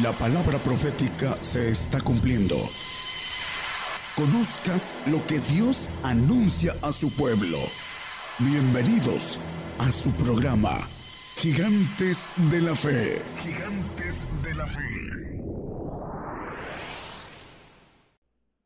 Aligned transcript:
La 0.00 0.10
palabra 0.12 0.56
profética 0.56 1.36
se 1.42 1.68
está 1.68 2.00
cumpliendo. 2.00 2.56
Conozca 4.16 4.72
lo 5.10 5.18
que 5.26 5.38
Dios 5.54 5.90
anuncia 6.02 6.72
a 6.80 6.92
su 6.92 7.14
pueblo. 7.14 7.58
Bienvenidos 8.38 9.38
a 9.78 9.90
su 9.90 10.10
programa, 10.12 10.78
Gigantes 11.36 12.26
de 12.50 12.62
la 12.62 12.74
Fe. 12.74 13.18
Gigantes 13.36 14.24
de 14.42 14.54
la 14.54 14.66
Fe. 14.66 14.80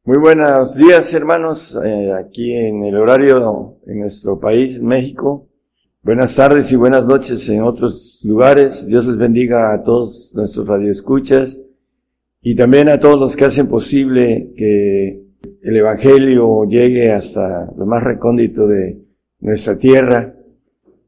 Muy 0.04 0.18
buenos 0.18 0.76
días 0.76 1.12
hermanos, 1.12 1.76
eh, 1.84 2.12
aquí 2.12 2.54
en 2.54 2.84
el 2.84 2.96
horario 2.96 3.78
en 3.84 3.98
nuestro 3.98 4.38
país, 4.38 4.80
México. 4.80 5.48
Buenas 6.06 6.36
tardes 6.36 6.70
y 6.70 6.76
buenas 6.76 7.04
noches 7.04 7.48
en 7.48 7.62
otros 7.62 8.20
lugares. 8.22 8.86
Dios 8.86 9.06
les 9.06 9.16
bendiga 9.16 9.74
a 9.74 9.82
todos 9.82 10.30
nuestros 10.36 10.64
radioescuchas 10.64 11.60
y 12.40 12.54
también 12.54 12.88
a 12.88 13.00
todos 13.00 13.18
los 13.18 13.34
que 13.34 13.46
hacen 13.46 13.66
posible 13.66 14.52
que 14.56 15.20
el 15.62 15.76
Evangelio 15.76 16.64
llegue 16.64 17.10
hasta 17.10 17.72
lo 17.76 17.86
más 17.86 18.04
recóndito 18.04 18.68
de 18.68 19.02
nuestra 19.40 19.76
tierra 19.78 20.32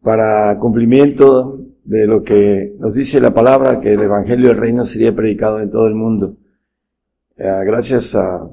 para 0.03 0.59
cumplimiento 0.59 1.65
de 1.85 2.09
lo 2.09 2.21
que 2.25 2.75
nos 2.81 2.97
dice 2.97 3.21
la 3.21 3.33
palabra, 3.33 3.79
que 3.79 3.93
el 3.93 4.01
Evangelio 4.01 4.49
del 4.49 4.59
Reino 4.59 4.85
sería 4.85 5.15
predicado 5.15 5.61
en 5.61 5.71
todo 5.71 5.87
el 5.87 5.95
mundo. 5.95 6.39
Eh, 7.37 7.45
gracias 7.65 8.17
a 8.17 8.51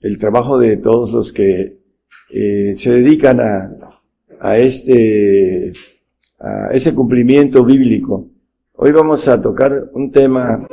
el 0.00 0.18
trabajo 0.18 0.58
de 0.58 0.78
todos 0.78 1.12
los 1.12 1.32
que 1.32 1.78
eh, 2.32 2.72
se 2.74 2.90
dedican 2.90 3.38
a 3.38 3.85
a 4.40 4.58
este, 4.58 5.72
a 6.38 6.68
ese 6.72 6.94
cumplimiento 6.94 7.64
bíblico. 7.64 8.28
Hoy 8.74 8.92
vamos 8.92 9.26
a 9.28 9.40
tocar 9.40 9.90
un 9.92 10.10
tema 10.10 10.66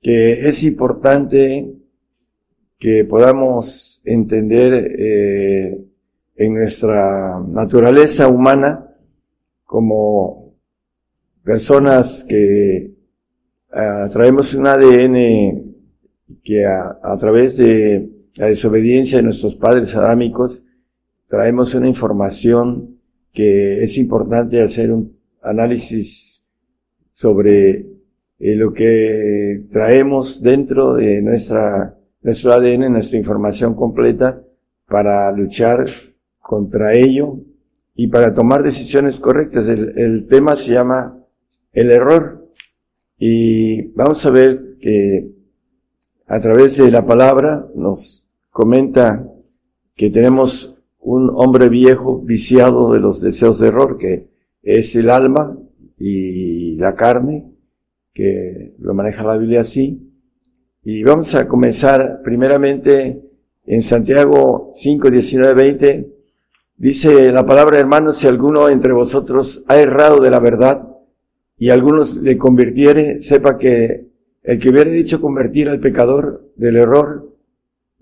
que 0.00 0.48
es 0.48 0.62
importante 0.62 1.74
que 2.78 3.04
podamos 3.04 4.02
entender 4.04 4.92
eh, 4.98 5.84
en 6.36 6.54
nuestra 6.54 7.40
naturaleza 7.40 8.28
humana 8.28 8.88
como 9.64 10.56
personas 11.44 12.24
que 12.28 12.94
uh, 13.70 14.08
traemos 14.10 14.52
un 14.54 14.66
ADN 14.66 15.74
que 16.42 16.64
a, 16.64 16.98
a, 17.02 17.16
través 17.18 17.56
de 17.56 18.10
la 18.36 18.46
desobediencia 18.46 19.18
de 19.18 19.24
nuestros 19.24 19.54
padres 19.54 19.94
adámicos 19.94 20.64
traemos 21.32 21.72
una 21.72 21.88
información 21.88 22.98
que 23.32 23.82
es 23.82 23.96
importante 23.96 24.60
hacer 24.60 24.92
un 24.92 25.16
análisis 25.42 26.46
sobre 27.10 27.70
eh, 28.38 28.54
lo 28.54 28.74
que 28.74 29.64
traemos 29.72 30.42
dentro 30.42 30.92
de 30.92 31.22
nuestra, 31.22 31.96
nuestro 32.20 32.52
ADN, 32.52 32.92
nuestra 32.92 33.18
información 33.18 33.74
completa 33.74 34.42
para 34.86 35.32
luchar 35.32 35.86
contra 36.38 36.92
ello 36.92 37.38
y 37.94 38.08
para 38.08 38.34
tomar 38.34 38.62
decisiones 38.62 39.18
correctas. 39.18 39.66
El, 39.68 39.98
el 39.98 40.26
tema 40.26 40.54
se 40.54 40.72
llama 40.72 41.16
el 41.72 41.92
error 41.92 42.46
y 43.16 43.84
vamos 43.94 44.26
a 44.26 44.30
ver 44.30 44.76
que 44.82 45.30
a 46.26 46.38
través 46.40 46.76
de 46.76 46.90
la 46.90 47.06
palabra 47.06 47.66
nos 47.74 48.28
comenta 48.50 49.26
que 49.94 50.10
tenemos 50.10 50.76
un 51.02 51.30
hombre 51.34 51.68
viejo 51.68 52.20
viciado 52.20 52.92
de 52.92 53.00
los 53.00 53.20
deseos 53.20 53.58
de 53.58 53.68
error, 53.68 53.98
que 53.98 54.28
es 54.62 54.94
el 54.96 55.10
alma 55.10 55.58
y 55.98 56.76
la 56.76 56.94
carne, 56.94 57.52
que 58.14 58.74
lo 58.78 58.94
maneja 58.94 59.24
la 59.24 59.36
Biblia 59.36 59.60
así. 59.62 60.10
Y 60.84 61.02
vamos 61.02 61.34
a 61.34 61.48
comenzar 61.48 62.22
primeramente 62.22 63.22
en 63.66 63.82
Santiago 63.82 64.70
5, 64.74 65.10
19, 65.10 65.54
20. 65.54 66.12
Dice 66.76 67.32
la 67.32 67.46
palabra, 67.46 67.78
hermanos, 67.78 68.18
si 68.18 68.26
alguno 68.26 68.68
entre 68.68 68.92
vosotros 68.92 69.64
ha 69.68 69.78
errado 69.78 70.20
de 70.20 70.30
la 70.30 70.40
verdad 70.40 70.88
y 71.56 71.70
algunos 71.70 72.16
le 72.16 72.38
convirtiere, 72.38 73.20
sepa 73.20 73.58
que 73.58 74.08
el 74.42 74.58
que 74.58 74.70
hubiera 74.70 74.90
dicho 74.90 75.20
convertir 75.20 75.68
al 75.68 75.80
pecador 75.80 76.52
del 76.56 76.76
error, 76.76 77.31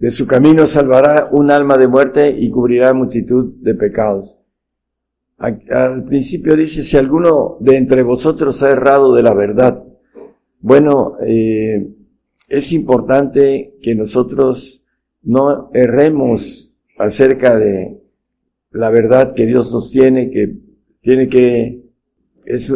de 0.00 0.10
su 0.10 0.26
camino 0.26 0.66
salvará 0.66 1.28
un 1.30 1.50
alma 1.50 1.76
de 1.76 1.86
muerte 1.86 2.34
y 2.36 2.48
cubrirá 2.50 2.94
multitud 2.94 3.52
de 3.60 3.74
pecados. 3.74 4.38
Al 5.36 6.04
principio 6.04 6.56
dice, 6.56 6.82
si 6.82 6.96
alguno 6.96 7.58
de 7.60 7.76
entre 7.76 8.02
vosotros 8.02 8.62
ha 8.62 8.70
errado 8.70 9.14
de 9.14 9.22
la 9.22 9.34
verdad. 9.34 9.84
Bueno, 10.60 11.16
eh, 11.26 11.86
es 12.48 12.72
importante 12.72 13.76
que 13.82 13.94
nosotros 13.94 14.86
no 15.22 15.70
erremos 15.74 16.78
acerca 16.98 17.58
de 17.58 18.00
la 18.70 18.88
verdad 18.88 19.34
que 19.34 19.44
Dios 19.44 19.70
nos 19.70 19.90
tiene, 19.90 20.30
que 20.30 20.56
tiene 21.02 21.28
que, 21.28 21.84
es 22.46 22.72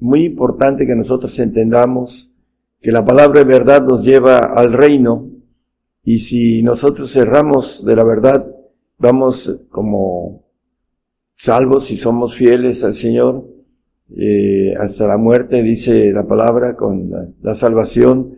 muy 0.00 0.24
importante 0.24 0.86
que 0.86 0.96
nosotros 0.96 1.38
entendamos 1.38 2.32
que 2.80 2.90
la 2.90 3.04
palabra 3.04 3.40
de 3.40 3.46
verdad 3.46 3.86
nos 3.86 4.04
lleva 4.04 4.38
al 4.38 4.72
reino, 4.72 5.35
y 6.06 6.20
si 6.20 6.62
nosotros 6.62 7.12
cerramos 7.12 7.84
de 7.84 7.96
la 7.96 8.04
verdad, 8.04 8.48
vamos 8.96 9.58
como 9.70 10.44
salvos 11.34 11.90
y 11.90 11.96
somos 11.96 12.36
fieles 12.36 12.84
al 12.84 12.94
Señor 12.94 13.44
eh, 14.16 14.72
hasta 14.78 15.08
la 15.08 15.18
muerte, 15.18 15.64
dice 15.64 16.12
la 16.12 16.24
palabra, 16.24 16.76
con 16.76 17.10
la, 17.42 17.54
salvación 17.56 18.36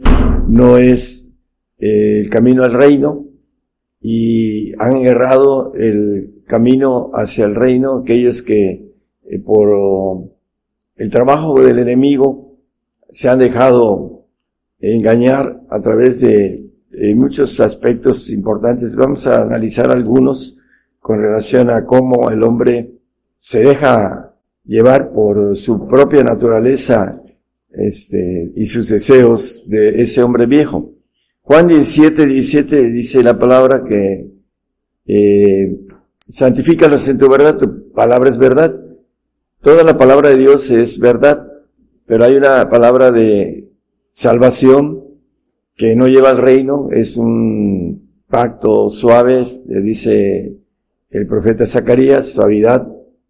no 0.48 0.78
es 0.78 1.28
eh, 1.78 2.22
el 2.22 2.30
camino 2.30 2.64
al 2.64 2.72
reino. 2.72 3.26
Y 4.00 4.72
han 4.78 5.04
errado 5.04 5.74
el 5.74 6.42
camino 6.46 7.10
hacia 7.12 7.44
el 7.44 7.54
reino 7.54 7.98
aquellos 7.98 8.40
que 8.40 8.94
eh, 9.26 9.38
por 9.40 10.30
el 10.96 11.10
trabajo 11.10 11.60
del 11.60 11.80
enemigo 11.80 12.56
se 13.10 13.28
han 13.28 13.40
dejado 13.40 14.24
engañar 14.80 15.60
a 15.68 15.82
través 15.82 16.20
de 16.22 16.67
en 16.92 17.18
muchos 17.18 17.58
aspectos 17.60 18.30
importantes. 18.30 18.94
Vamos 18.94 19.26
a 19.26 19.42
analizar 19.42 19.90
algunos 19.90 20.56
con 21.00 21.20
relación 21.20 21.70
a 21.70 21.84
cómo 21.84 22.30
el 22.30 22.42
hombre 22.42 22.90
se 23.36 23.60
deja 23.60 24.34
llevar 24.64 25.12
por 25.12 25.56
su 25.56 25.86
propia 25.86 26.22
naturaleza 26.22 27.22
este, 27.70 28.52
y 28.54 28.66
sus 28.66 28.88
deseos 28.88 29.64
de 29.66 30.02
ese 30.02 30.22
hombre 30.22 30.46
viejo. 30.46 30.92
Juan 31.42 31.68
17, 31.68 32.26
17 32.26 32.90
dice 32.90 33.22
la 33.22 33.38
palabra 33.38 33.82
que 33.82 34.30
eh, 35.06 35.80
santifícalos 36.28 37.08
en 37.08 37.16
tu 37.16 37.28
verdad, 37.30 37.56
tu 37.56 37.90
palabra 37.92 38.28
es 38.28 38.36
verdad. 38.36 38.78
Toda 39.62 39.82
la 39.82 39.96
palabra 39.96 40.28
de 40.28 40.36
Dios 40.36 40.70
es 40.70 40.98
verdad, 40.98 41.46
pero 42.06 42.24
hay 42.24 42.36
una 42.36 42.68
palabra 42.68 43.10
de 43.10 43.70
salvación 44.12 45.07
que 45.78 45.94
no 45.94 46.08
lleva 46.08 46.30
al 46.30 46.38
reino, 46.38 46.88
es 46.90 47.16
un 47.16 48.10
pacto 48.28 48.90
suave, 48.90 49.44
le 49.68 49.80
dice 49.80 50.58
el 51.08 51.26
profeta 51.28 51.66
Zacarías, 51.66 52.32
suavidad, 52.32 52.88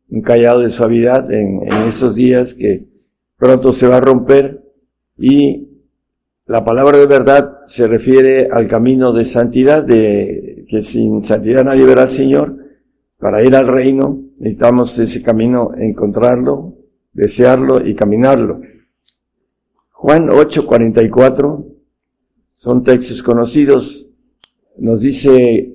un 0.09 0.23
callado 0.23 0.61
de 0.61 0.71
suavidad 0.71 1.31
en, 1.31 1.63
esos 1.87 2.15
días 2.15 2.55
que 2.55 2.89
pronto 3.37 3.73
se 3.73 3.87
va 3.87 3.99
a 3.99 4.01
romper 4.01 4.65
y 5.19 5.69
la 6.47 6.65
palabra 6.65 6.97
de 6.97 7.07
verdad 7.07 7.59
se 7.67 7.87
refiere 7.87 8.49
al 8.51 8.67
camino 8.67 9.13
de 9.13 9.27
santidad, 9.27 9.85
de 9.85 10.65
que 10.71 10.83
sin 10.83 11.21
santidad 11.21 11.65
nadie 11.65 11.85
verá 11.85 12.05
al 12.05 12.11
Señor. 12.11 12.57
Para 13.19 13.43
ir 13.43 13.55
al 13.55 13.69
reino 13.69 14.23
necesitamos 14.39 14.99
ese 14.99 15.23
camino, 15.23 15.73
encontrarlo, 15.77 16.79
desearlo 17.13 17.87
y 17.87 17.95
caminarlo. 17.95 18.63
Juan 19.91 20.31
8:44 20.31 21.68
son 22.59 22.83
textos 22.83 23.23
conocidos. 23.23 24.11
Nos 24.77 25.01
dice, 25.01 25.75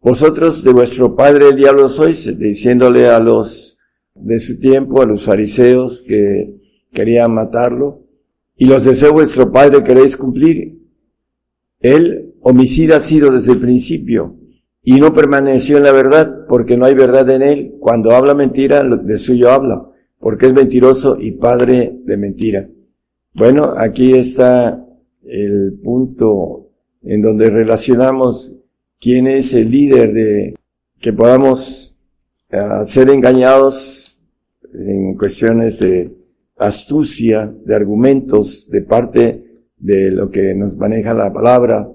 vosotros 0.00 0.62
de 0.62 0.72
vuestro 0.72 1.16
padre 1.16 1.48
el 1.48 1.56
diablo 1.56 1.88
sois, 1.88 2.38
diciéndole 2.38 3.08
a 3.08 3.18
los 3.18 3.78
de 4.14 4.38
su 4.38 4.60
tiempo, 4.60 5.02
a 5.02 5.06
los 5.06 5.24
fariseos 5.24 6.02
que 6.02 6.54
querían 6.92 7.34
matarlo, 7.34 8.06
y 8.54 8.66
los 8.66 8.84
deseos 8.84 9.10
de 9.10 9.14
vuestro 9.14 9.50
padre 9.50 9.82
queréis 9.82 10.16
cumplir. 10.16 10.78
Él, 11.80 12.34
homicida 12.42 12.98
ha 12.98 13.00
sido 13.00 13.32
desde 13.32 13.52
el 13.52 13.58
principio, 13.58 14.36
y 14.82 15.00
no 15.00 15.14
permaneció 15.14 15.78
en 15.78 15.84
la 15.84 15.92
verdad, 15.92 16.46
porque 16.48 16.76
no 16.76 16.84
hay 16.84 16.94
verdad 16.94 17.28
en 17.30 17.42
él. 17.42 17.74
Cuando 17.80 18.12
habla 18.12 18.34
mentira, 18.34 18.84
de 18.84 19.18
suyo 19.18 19.50
habla, 19.50 19.86
porque 20.18 20.46
es 20.46 20.52
mentiroso 20.52 21.16
y 21.18 21.32
padre 21.32 21.98
de 22.04 22.16
mentira. 22.18 22.68
Bueno, 23.34 23.72
aquí 23.76 24.14
está 24.14 24.84
el 25.30 25.78
punto 25.82 26.68
en 27.02 27.22
donde 27.22 27.48
relacionamos 27.50 28.52
quién 28.98 29.26
es 29.26 29.54
el 29.54 29.70
líder 29.70 30.12
de 30.12 30.54
que 30.98 31.12
podamos 31.12 31.96
uh, 32.52 32.84
ser 32.84 33.08
engañados 33.10 34.18
en 34.74 35.16
cuestiones 35.16 35.78
de 35.78 36.12
astucia, 36.56 37.52
de 37.64 37.74
argumentos 37.74 38.68
de 38.70 38.82
parte 38.82 39.44
de 39.78 40.10
lo 40.10 40.30
que 40.30 40.54
nos 40.54 40.76
maneja 40.76 41.14
la 41.14 41.32
palabra, 41.32 41.90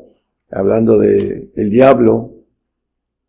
hablando 0.52 0.98
de 0.98 1.52
el 1.56 1.70
diablo, 1.70 2.34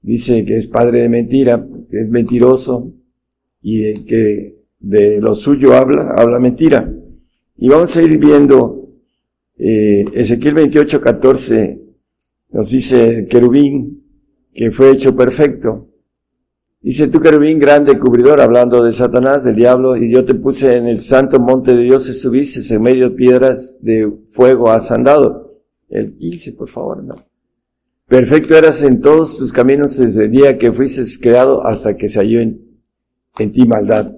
dice 0.01 0.45
que 0.45 0.57
es 0.57 0.67
padre 0.67 1.03
de 1.03 1.09
mentira, 1.09 1.67
que 1.91 2.01
es 2.01 2.09
mentiroso 2.09 2.93
y 3.61 4.05
que 4.05 4.57
de 4.79 5.21
lo 5.21 5.35
suyo 5.35 5.75
habla, 5.75 6.15
habla 6.17 6.39
mentira. 6.39 6.91
Y 7.59 7.69
vamos 7.69 7.95
a 7.97 8.03
ir 8.03 8.17
viendo 8.19 8.86
eh, 9.59 10.05
Ezequiel 10.13 10.55
28, 10.55 11.01
14, 11.01 11.83
nos 12.51 12.71
dice 12.71 13.27
querubín 13.29 14.05
que 14.53 14.71
fue 14.71 14.91
hecho 14.91 15.17
perfecto. 15.17 15.89
Dice 16.81 17.09
tu 17.09 17.21
querubín 17.21 17.59
grande 17.59 17.99
cubridor, 17.99 18.41
hablando 18.41 18.85
de 18.85 18.93
Satanás, 18.93 19.43
del 19.43 19.57
diablo, 19.57 19.97
y 19.97 20.11
yo 20.11 20.25
te 20.25 20.35
puse 20.35 20.77
en 20.77 20.87
el 20.87 21.01
santo 21.01 21.41
monte 21.41 21.75
de 21.75 21.83
Dios 21.83 22.09
y 22.09 22.15
subiste 22.15 22.75
en 22.75 22.83
medio 22.83 23.11
de 23.11 23.17
piedras 23.17 23.79
de 23.81 24.11
fuego 24.31 24.71
asandado. 24.71 25.61
El 25.89 26.17
15, 26.17 26.53
por 26.53 26.69
favor, 26.69 27.03
no. 27.03 27.15
Perfecto 28.07 28.57
eras 28.57 28.83
en 28.83 29.01
todos 29.01 29.37
tus 29.37 29.53
caminos 29.53 29.97
desde 29.97 30.27
el 30.27 30.31
día 30.31 30.59
que 30.59 30.71
fuiste 30.71 31.03
creado 31.21 31.67
hasta 31.67 31.97
que 31.97 32.09
se 32.09 32.21
halló 32.21 32.41
en, 32.41 32.61
ti 33.53 33.67
maldad. 33.67 34.15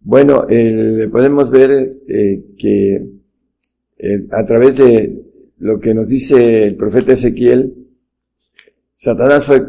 Bueno, 0.00 0.46
podemos 1.12 1.50
ver 1.50 2.00
eh, 2.08 2.44
que 2.56 3.21
eh, 4.02 4.26
a 4.32 4.44
través 4.44 4.76
de 4.76 5.22
lo 5.58 5.78
que 5.80 5.94
nos 5.94 6.08
dice 6.08 6.66
el 6.66 6.76
profeta 6.76 7.12
Ezequiel, 7.12 7.72
Satanás 8.94 9.44
fue 9.46 9.62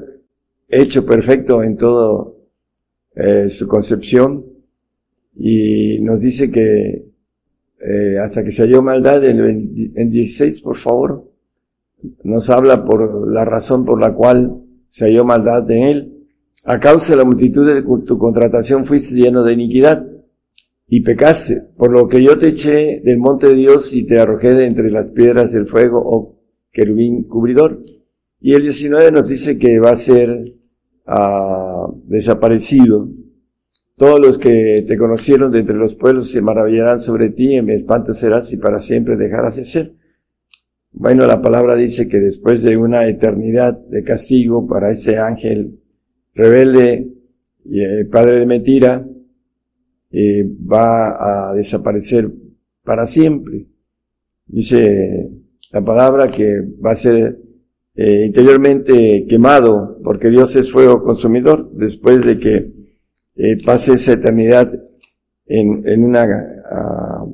hecho 0.67 1.05
perfecto 1.05 1.61
en 1.63 1.77
todo 1.77 2.37
eh, 3.15 3.47
su 3.49 3.67
concepción 3.67 4.43
y 5.35 5.99
nos 6.01 6.21
dice 6.21 6.51
que 6.51 7.05
hasta 8.21 8.45
que 8.45 8.53
se 8.53 8.63
halló 8.63 8.81
maldad 8.81 9.25
en, 9.25 9.91
en 9.93 10.09
16, 10.09 10.61
por 10.61 10.77
favor 10.77 11.33
nos 12.23 12.49
habla 12.49 12.85
por 12.85 13.31
la 13.31 13.45
razón 13.45 13.85
por 13.85 13.99
la 13.99 14.13
cual 14.13 14.61
se 14.87 15.05
halló 15.05 15.23
maldad 15.23 15.69
en 15.71 15.83
él. 15.83 16.27
A 16.65 16.79
causa 16.79 17.13
de 17.13 17.17
la 17.17 17.25
multitud 17.25 17.65
de 17.67 17.81
tu 17.81 18.17
contratación 18.17 18.85
fuiste 18.85 19.15
lleno 19.15 19.43
de 19.43 19.53
iniquidad 19.53 20.05
y 20.95 21.01
pecaste, 21.01 21.59
por 21.75 21.91
lo 21.91 22.07
que 22.07 22.21
yo 22.21 22.37
te 22.37 22.49
eché 22.49 23.01
del 23.03 23.17
monte 23.17 23.47
de 23.47 23.55
Dios 23.55 23.93
y 23.93 24.03
te 24.03 24.19
arrojé 24.19 24.53
de 24.53 24.67
entre 24.67 24.91
las 24.91 25.09
piedras 25.09 25.51
del 25.51 25.65
fuego, 25.65 25.99
oh 26.05 26.39
querubín 26.71 27.23
cubridor. 27.23 27.81
Y 28.39 28.53
el 28.53 28.61
19 28.61 29.11
nos 29.11 29.27
dice 29.27 29.57
que 29.57 29.79
va 29.79 29.89
a 29.89 29.95
ser 29.95 30.53
ah, 31.07 31.87
desaparecido. 32.05 33.09
Todos 33.97 34.19
los 34.19 34.37
que 34.37 34.85
te 34.87 34.95
conocieron 34.95 35.51
de 35.51 35.61
entre 35.61 35.77
los 35.77 35.95
pueblos 35.95 36.29
se 36.29 36.43
maravillarán 36.43 36.99
sobre 36.99 37.31
ti, 37.31 37.55
en 37.55 37.65
mi 37.65 37.73
espanto 37.73 38.13
serás 38.13 38.53
y 38.53 38.57
para 38.57 38.77
siempre 38.79 39.17
dejarás 39.17 39.55
de 39.55 39.65
ser. 39.65 39.95
Bueno, 40.91 41.25
la 41.25 41.41
palabra 41.41 41.75
dice 41.75 42.07
que 42.07 42.19
después 42.19 42.61
de 42.61 42.77
una 42.77 43.07
eternidad 43.07 43.79
de 43.79 44.03
castigo 44.03 44.67
para 44.67 44.91
ese 44.91 45.17
ángel 45.17 45.79
rebelde 46.35 47.07
y 47.65 47.81
eh, 47.81 48.05
padre 48.11 48.37
de 48.37 48.45
mentira, 48.45 49.07
eh, 50.13 50.45
va 50.71 51.49
a 51.49 51.53
desaparecer 51.53 52.31
para 52.83 53.05
siempre. 53.05 53.65
Dice 54.45 55.29
la 55.71 55.83
palabra 55.83 56.29
que 56.29 56.61
va 56.83 56.91
a 56.91 56.95
ser 56.95 57.37
eh, 57.95 58.25
interiormente 58.27 59.25
quemado 59.27 59.99
porque 60.03 60.29
Dios 60.29 60.55
es 60.55 60.71
fuego 60.71 61.03
consumidor 61.03 61.69
después 61.73 62.23
de 62.25 62.37
que 62.37 62.71
pase 63.65 63.93
esa 63.93 64.13
eternidad 64.13 64.71
en, 65.47 65.87
en 65.87 66.03
una 66.03 66.53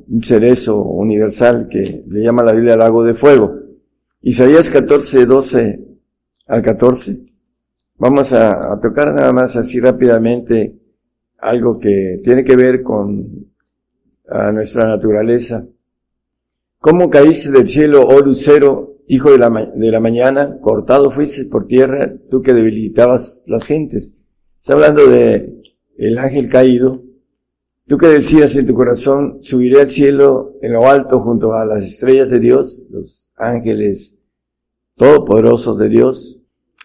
un 0.08 0.22
cerezo 0.22 0.82
universal 0.82 1.68
que 1.68 2.04
le 2.06 2.22
llama 2.22 2.42
la 2.42 2.52
Biblia 2.52 2.76
lago 2.76 3.04
de 3.04 3.14
fuego. 3.14 3.54
Isaías 4.22 4.68
14, 4.70 5.24
12 5.24 5.80
al 6.46 6.62
14. 6.62 7.20
Vamos 7.96 8.32
a, 8.32 8.78
tocar 8.80 9.14
nada 9.14 9.32
más 9.32 9.56
así 9.56 9.80
rápidamente 9.80 10.79
algo 11.40 11.78
que 11.78 12.20
tiene 12.22 12.44
que 12.44 12.56
ver 12.56 12.82
con 12.82 13.50
nuestra 14.52 14.86
naturaleza. 14.86 15.66
¿Cómo 16.78 17.10
caíste 17.10 17.50
del 17.50 17.68
cielo, 17.68 18.06
oh 18.06 18.20
lucero, 18.20 18.96
hijo 19.08 19.32
de 19.32 19.38
la, 19.38 19.50
de 19.74 19.90
la 19.90 20.00
mañana? 20.00 20.58
Cortado 20.60 21.10
fuiste 21.10 21.44
por 21.46 21.66
tierra, 21.66 22.12
tú 22.30 22.42
que 22.42 22.54
debilitabas 22.54 23.44
las 23.46 23.64
gentes. 23.64 24.16
Está 24.60 24.74
hablando 24.74 25.06
de 25.06 25.62
el 25.98 26.18
ángel 26.18 26.48
caído, 26.48 27.02
Tú 27.90 27.98
que 27.98 28.06
decías 28.06 28.54
en 28.54 28.68
tu 28.68 28.74
corazón, 28.74 29.38
subiré 29.42 29.80
al 29.80 29.90
cielo 29.90 30.54
en 30.62 30.74
lo 30.74 30.88
alto 30.88 31.18
junto 31.18 31.54
a 31.54 31.64
las 31.64 31.82
estrellas 31.82 32.30
de 32.30 32.38
Dios, 32.38 32.86
los 32.92 33.32
ángeles 33.34 34.14
todopoderosos 34.94 35.76
de 35.76 35.88
Dios, 35.88 36.40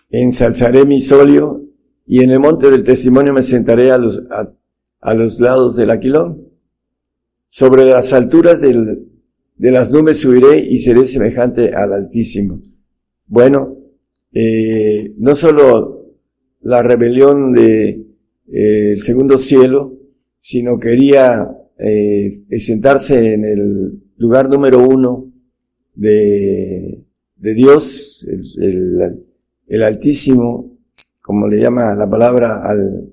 ensalzaré 0.09 0.83
mi 0.83 1.03
solio 1.03 1.61
y 2.05 2.21
en 2.21 2.31
el 2.31 2.39
monte 2.39 2.69
del 2.69 2.83
testimonio 2.83 3.33
me 3.33 3.43
sentaré 3.43 3.91
a 3.91 3.97
los, 3.97 4.21
a, 5.01 5.13
los 5.13 5.39
lados 5.39 5.75
del 5.75 5.89
aquilón. 5.89 6.49
Sobre 7.47 7.85
las 7.85 8.13
alturas 8.13 8.61
del, 8.61 9.07
de 9.57 9.71
las 9.71 9.91
nubes 9.91 10.19
subiré 10.19 10.59
y 10.59 10.79
seré 10.79 11.07
semejante 11.07 11.73
al 11.73 11.93
Altísimo. 11.93 12.61
Bueno, 13.27 13.77
eh, 14.33 15.13
no 15.17 15.35
solo 15.35 16.15
la 16.61 16.83
rebelión 16.83 17.53
de 17.53 17.89
eh, 18.47 18.91
el 18.93 19.01
segundo 19.01 19.37
cielo, 19.37 19.97
sino 20.37 20.79
quería 20.79 21.49
eh, 21.77 22.29
sentarse 22.59 23.33
en 23.33 23.45
el 23.45 24.03
lugar 24.17 24.49
número 24.49 24.79
uno 24.79 25.31
de, 25.95 27.03
de 27.35 27.53
Dios, 27.53 28.27
el, 28.59 29.23
el, 29.67 29.83
Altísimo, 29.83 30.74
como 31.25 31.47
le 31.47 31.59
llama 31.59 31.95
la 31.95 32.07
palabra 32.07 32.69
al, 32.69 33.11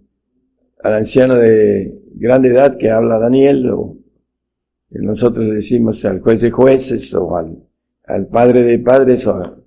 al 0.82 0.94
anciano 0.94 1.36
de 1.36 1.98
grande 2.14 2.50
edad 2.50 2.76
que 2.76 2.90
habla 2.90 3.18
Daniel, 3.18 3.70
o 3.70 3.96
nosotros 4.90 5.46
le 5.46 5.54
decimos 5.54 6.04
al 6.04 6.20
juez 6.20 6.42
de 6.42 6.50
jueces, 6.50 7.14
o 7.14 7.34
al, 7.34 7.66
al 8.04 8.26
padre 8.26 8.64
de 8.64 8.78
padres, 8.80 9.26
o 9.26 9.64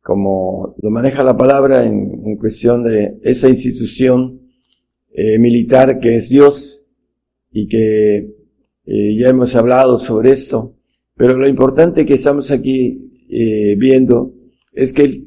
como 0.00 0.74
lo 0.80 0.90
maneja 0.90 1.22
la 1.22 1.36
palabra 1.36 1.84
en, 1.84 2.22
en 2.24 2.36
cuestión 2.38 2.84
de 2.84 3.18
esa 3.22 3.50
institución 3.50 4.40
eh, 5.12 5.38
militar 5.38 6.00
que 6.00 6.16
es 6.16 6.30
Dios, 6.30 6.86
y 7.52 7.68
que 7.68 8.16
eh, 8.86 9.18
ya 9.20 9.28
hemos 9.28 9.54
hablado 9.56 9.98
sobre 9.98 10.30
esto, 10.30 10.74
pero 11.16 11.36
lo 11.36 11.46
importante 11.46 12.06
que 12.06 12.14
estamos 12.14 12.50
aquí 12.50 13.26
eh, 13.28 13.76
viendo 13.76 14.32
es 14.72 14.94
que 14.94 15.22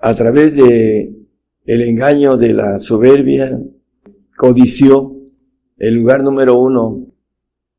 a 0.00 0.14
través 0.14 0.54
de 0.54 1.21
el 1.64 1.82
engaño 1.82 2.36
de 2.36 2.52
la 2.52 2.78
soberbia 2.78 3.60
codició 4.36 5.16
el 5.78 5.94
lugar 5.94 6.22
número 6.22 6.58
uno 6.58 7.06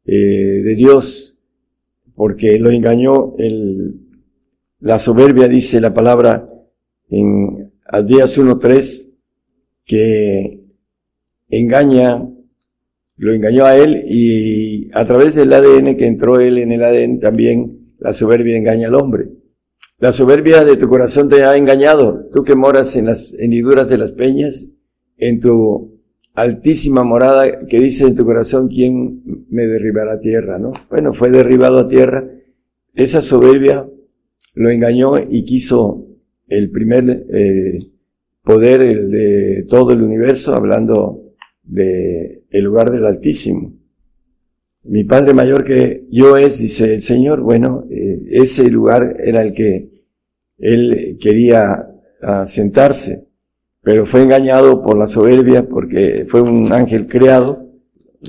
eh, 0.05 0.13
de 0.13 0.75
Dios, 0.75 1.39
porque 2.15 2.59
lo 2.59 2.71
engañó 2.71 3.35
el, 3.37 3.95
la 4.79 4.99
soberbia, 4.99 5.47
dice 5.47 5.79
la 5.79 5.93
palabra 5.93 6.49
en 7.09 7.71
Adías 7.85 8.37
1.3, 8.37 9.09
que 9.85 10.61
engaña 11.49 12.29
lo 13.15 13.33
engañó 13.33 13.65
a 13.65 13.77
él 13.77 14.03
y 14.05 14.89
a 14.93 15.05
través 15.05 15.35
del 15.35 15.53
ADN 15.53 15.95
que 15.95 16.07
entró 16.07 16.39
él 16.39 16.57
en 16.57 16.71
el 16.71 16.83
ADN 16.83 17.19
también 17.19 17.95
la 17.99 18.11
soberbia 18.11 18.57
engaña 18.57 18.87
al 18.87 18.95
hombre. 18.95 19.29
La 20.03 20.11
soberbia 20.11 20.65
de 20.65 20.75
tu 20.75 20.89
corazón 20.89 21.29
te 21.29 21.45
ha 21.45 21.55
engañado, 21.55 22.27
tú 22.33 22.43
que 22.43 22.55
moras 22.55 22.97
en 22.97 23.05
las 23.05 23.33
hendiduras 23.39 23.87
de 23.87 23.97
las 23.97 24.11
peñas, 24.11 24.69
en 25.15 25.39
tu 25.39 25.97
altísima 26.33 27.05
morada 27.05 27.65
que 27.67 27.79
dice 27.79 28.07
en 28.07 28.15
tu 28.17 28.25
corazón 28.25 28.67
quién 28.67 29.45
me 29.49 29.65
derribará 29.65 30.15
a 30.15 30.19
tierra, 30.19 30.59
¿no? 30.59 30.73
Bueno, 30.89 31.13
fue 31.13 31.31
derribado 31.31 31.79
a 31.79 31.87
tierra. 31.87 32.29
Esa 32.93 33.21
soberbia 33.21 33.87
lo 34.55 34.69
engañó 34.71 35.13
y 35.19 35.45
quiso 35.45 36.05
el 36.49 36.69
primer 36.69 37.25
eh, 37.33 37.79
poder 38.43 38.81
el 38.81 39.09
de 39.09 39.65
todo 39.69 39.93
el 39.93 40.01
universo, 40.01 40.53
hablando 40.53 41.31
de 41.63 42.43
el 42.49 42.63
lugar 42.65 42.91
del 42.91 43.05
Altísimo. 43.05 43.73
Mi 44.83 45.05
Padre 45.05 45.33
mayor 45.33 45.63
que 45.63 46.07
yo 46.11 46.35
es, 46.35 46.59
dice 46.59 46.95
el 46.95 47.01
Señor, 47.01 47.39
bueno, 47.39 47.85
eh, 47.89 48.19
ese 48.31 48.69
lugar 48.69 49.15
era 49.23 49.41
el 49.41 49.53
que 49.53 49.92
él 50.63 51.17
quería 51.19 51.89
ah, 52.21 52.45
sentarse, 52.47 53.27
pero 53.81 54.05
fue 54.05 54.23
engañado 54.23 54.81
por 54.81 54.97
la 54.97 55.07
soberbia 55.07 55.67
porque 55.67 56.25
fue 56.29 56.41
un 56.41 56.71
ángel 56.71 57.05
creado, 57.07 57.67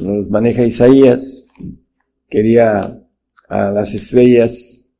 nos 0.02 0.28
maneja 0.28 0.64
Isaías, 0.64 1.48
quería 2.28 2.80
a 3.48 3.70
las 3.70 3.94
estrellas 3.94 4.90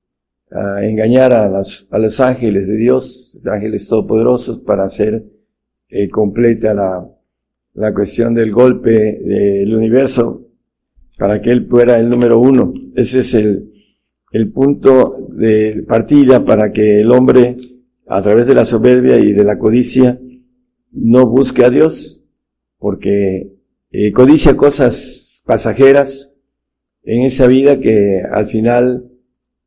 engañar 0.82 1.32
a 1.32 1.48
los, 1.48 1.88
a 1.90 1.98
los 1.98 2.20
ángeles 2.20 2.68
de 2.68 2.76
Dios, 2.76 3.42
ángeles 3.44 3.88
todopoderosos, 3.88 4.60
para 4.60 4.84
hacer 4.84 5.24
eh, 5.88 6.08
completa 6.08 6.72
la, 6.72 7.04
la 7.72 7.92
cuestión 7.92 8.34
del 8.34 8.52
golpe 8.52 9.18
del 9.20 9.74
universo 9.74 10.46
para 11.18 11.40
que 11.40 11.50
él 11.50 11.66
fuera 11.68 11.98
el 11.98 12.08
número 12.08 12.38
uno. 12.38 12.72
Ese 12.94 13.18
es 13.18 13.34
el, 13.34 13.73
el 14.34 14.50
punto 14.50 15.28
de 15.30 15.84
partida 15.86 16.44
para 16.44 16.72
que 16.72 17.02
el 17.02 17.12
hombre, 17.12 17.56
a 18.08 18.20
través 18.20 18.48
de 18.48 18.54
la 18.54 18.64
soberbia 18.64 19.16
y 19.16 19.32
de 19.32 19.44
la 19.44 19.60
codicia, 19.60 20.20
no 20.90 21.28
busque 21.28 21.64
a 21.64 21.70
Dios, 21.70 22.26
porque 22.78 23.52
eh, 23.92 24.10
codicia 24.10 24.56
cosas 24.56 25.40
pasajeras 25.46 26.34
en 27.04 27.22
esa 27.22 27.46
vida 27.46 27.78
que 27.78 28.22
al 28.28 28.48
final 28.48 29.08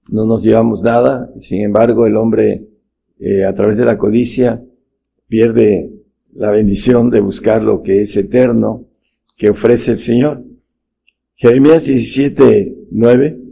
no 0.09 0.25
nos 0.25 0.43
llevamos 0.43 0.81
nada, 0.81 1.31
sin 1.39 1.62
embargo 1.62 2.05
el 2.05 2.17
hombre 2.17 2.67
eh, 3.19 3.45
a 3.45 3.55
través 3.55 3.77
de 3.77 3.86
la 3.86 3.97
codicia 3.97 4.62
pierde 5.29 5.93
la 6.33 6.51
bendición 6.51 7.09
de 7.09 7.21
buscar 7.21 7.63
lo 7.63 7.81
que 7.81 8.01
es 8.01 8.17
eterno 8.17 8.86
que 9.38 9.50
ofrece 9.50 9.91
el 9.91 9.97
Señor. 9.97 10.43
Jeremías 11.36 11.86
17, 11.86 12.75
9, 12.91 13.47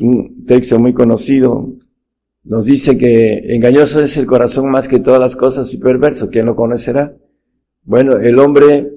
un 0.00 0.44
texto 0.46 0.78
muy 0.78 0.92
conocido, 0.92 1.74
nos 2.44 2.64
dice 2.66 2.98
que 2.98 3.54
engañoso 3.54 4.00
es 4.00 4.16
el 4.16 4.26
corazón 4.26 4.70
más 4.70 4.86
que 4.86 5.00
todas 5.00 5.20
las 5.20 5.34
cosas 5.34 5.72
y 5.72 5.78
perverso. 5.78 6.28
¿Quién 6.28 6.46
lo 6.46 6.56
conocerá? 6.56 7.16
Bueno, 7.84 8.18
el 8.18 8.38
hombre 8.38 8.90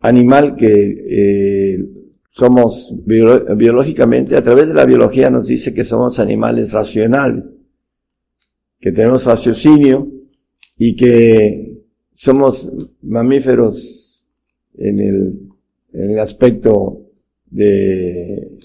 animal 0.00 0.56
que 0.56 0.68
eh, 0.68 1.84
somos 2.30 2.94
biológicamente, 3.04 4.36
a 4.36 4.42
través 4.42 4.68
de 4.68 4.74
la 4.74 4.86
biología 4.86 5.30
nos 5.30 5.46
dice 5.46 5.74
que 5.74 5.84
somos 5.84 6.18
animales 6.18 6.72
racionales, 6.72 7.44
que 8.80 8.92
tenemos 8.92 9.26
raciocinio 9.26 10.08
y 10.76 10.96
que 10.96 11.82
somos 12.14 12.70
mamíferos 13.02 14.24
en 14.74 15.00
el, 15.00 15.48
en 15.92 16.10
el 16.10 16.18
aspecto 16.18 17.02
de 17.50 18.58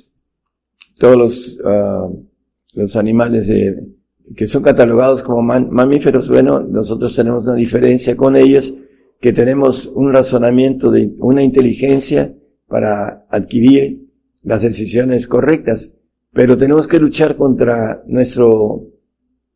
todos 0.98 1.18
los, 1.18 1.60
uh, 1.64 2.26
los 2.74 2.96
animales 2.96 3.48
de, 3.48 3.98
que 4.36 4.48
son 4.48 4.64
catalogados 4.64 5.24
como 5.24 5.42
mamíferos. 5.42 6.30
Bueno, 6.30 6.62
nosotros 6.62 7.16
tenemos 7.16 7.44
una 7.46 7.56
diferencia 7.56 8.16
con 8.18 8.36
ellos, 8.36 8.74
que 9.20 9.34
tenemos 9.34 9.88
un 9.88 10.14
razonamiento 10.14 10.92
de 10.92 11.12
una 11.20 11.44
inteligencia 11.44 12.36
para 12.68 13.26
adquirir 13.30 14.08
las 14.44 14.62
decisiones 14.62 15.28
correctas, 15.28 15.96
pero 16.34 16.58
tenemos 16.58 16.88
que 16.88 17.00
luchar 17.00 17.36
contra 17.36 18.04
nuestro 18.06 18.88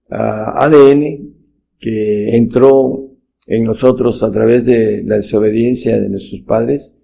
ah, 0.10 0.66
ADN 0.66 1.32
que 1.80 2.36
entró 2.36 3.12
en 3.48 3.64
nosotros 3.64 4.24
a 4.24 4.32
través 4.32 4.66
de 4.66 5.04
la 5.04 5.18
desobediencia 5.18 6.00
de 6.00 6.10
nuestros 6.10 6.42
padres 6.42 6.98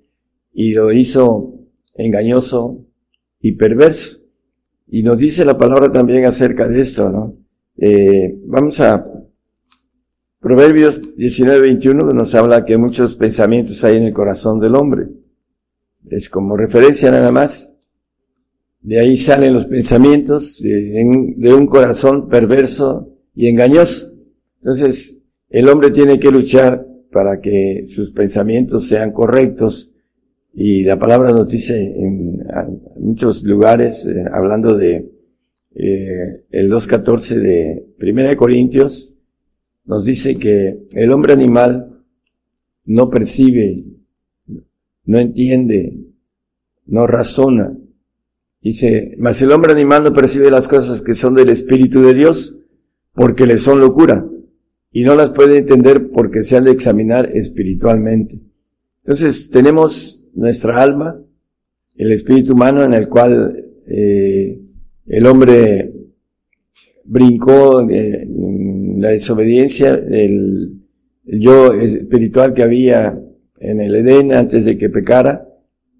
y 0.53 0.71
lo 0.71 0.91
hizo 0.91 1.59
engañoso 1.95 2.85
y 3.39 3.53
perverso. 3.53 4.26
Y 4.87 5.03
nos 5.03 5.17
dice 5.17 5.43
la 5.45 5.57
palabra 5.57 5.91
también 5.91 6.25
acerca 6.25 6.67
de 6.67 6.81
esto, 6.81 7.09
¿no? 7.09 7.35
Eh, 7.77 8.39
vamos 8.45 8.79
a 8.79 9.05
Proverbios 10.39 11.15
19, 11.17 11.59
21 11.59 12.13
nos 12.13 12.35
habla 12.35 12.63
que 12.63 12.77
muchos 12.77 13.15
pensamientos 13.15 13.83
hay 13.83 13.97
en 13.97 14.03
el 14.03 14.13
corazón 14.13 14.59
del 14.59 14.75
hombre. 14.75 15.07
Es 16.09 16.29
como 16.29 16.55
referencia 16.55 17.11
nada 17.11 17.31
más. 17.31 17.73
De 18.79 18.99
ahí 18.99 19.17
salen 19.17 19.53
los 19.53 19.65
pensamientos 19.65 20.61
de, 20.61 21.53
un 21.53 21.67
corazón 21.67 22.29
perverso 22.29 23.09
y 23.33 23.47
engañoso. 23.47 24.09
Entonces, 24.61 25.23
el 25.49 25.67
hombre 25.69 25.89
tiene 25.91 26.19
que 26.19 26.31
luchar 26.31 26.85
para 27.11 27.41
que 27.41 27.85
sus 27.87 28.11
pensamientos 28.11 28.87
sean 28.87 29.11
correctos 29.11 29.91
y 30.53 30.83
la 30.83 30.97
palabra 30.99 31.31
nos 31.31 31.49
dice 31.49 31.75
en, 31.77 32.41
muchos 33.07 33.43
lugares, 33.43 34.05
eh, 34.05 34.25
hablando 34.31 34.75
de 34.75 35.11
eh, 35.75 36.45
el 36.51 36.71
2.14 36.71 37.35
de 37.35 37.85
Primera 37.97 38.29
de 38.29 38.37
Corintios, 38.37 39.13
nos 39.85 40.05
dice 40.05 40.37
que 40.37 40.85
el 40.95 41.11
hombre 41.11 41.33
animal 41.33 42.03
no 42.85 43.09
percibe 43.09 43.97
no 45.07 45.17
entiende, 45.19 45.97
no 46.85 47.07
razona. 47.07 47.75
Dice, 48.61 49.15
mas 49.17 49.41
el 49.41 49.51
hombre 49.51 49.71
animal 49.71 50.03
no 50.03 50.13
percibe 50.13 50.51
las 50.51 50.67
cosas 50.67 51.01
que 51.01 51.15
son 51.15 51.33
del 51.33 51.49
Espíritu 51.49 52.01
de 52.01 52.13
Dios 52.13 52.59
porque 53.13 53.47
le 53.47 53.57
son 53.57 53.79
locura 53.79 54.27
y 54.91 55.03
no 55.03 55.15
las 55.15 55.31
puede 55.31 55.57
entender 55.57 56.11
porque 56.11 56.43
se 56.43 56.57
han 56.57 56.65
de 56.65 56.71
examinar 56.71 57.31
espiritualmente. 57.33 58.41
Entonces 59.03 59.49
tenemos 59.49 60.25
nuestra 60.35 60.81
alma, 60.83 61.21
el 61.97 62.11
espíritu 62.11 62.53
humano 62.53 62.83
en 62.83 62.93
el 62.93 63.09
cual 63.09 63.65
eh, 63.87 64.61
el 65.05 65.25
hombre 65.25 65.93
brincó 67.03 67.81
en 67.89 69.01
la 69.01 69.09
desobediencia, 69.09 69.93
el 69.93 70.81
yo 71.23 71.73
espiritual 71.73 72.53
que 72.53 72.63
había 72.63 73.19
en 73.59 73.81
el 73.81 73.95
Edén 73.95 74.33
antes 74.33 74.65
de 74.65 74.77
que 74.77 74.89
pecara, 74.89 75.47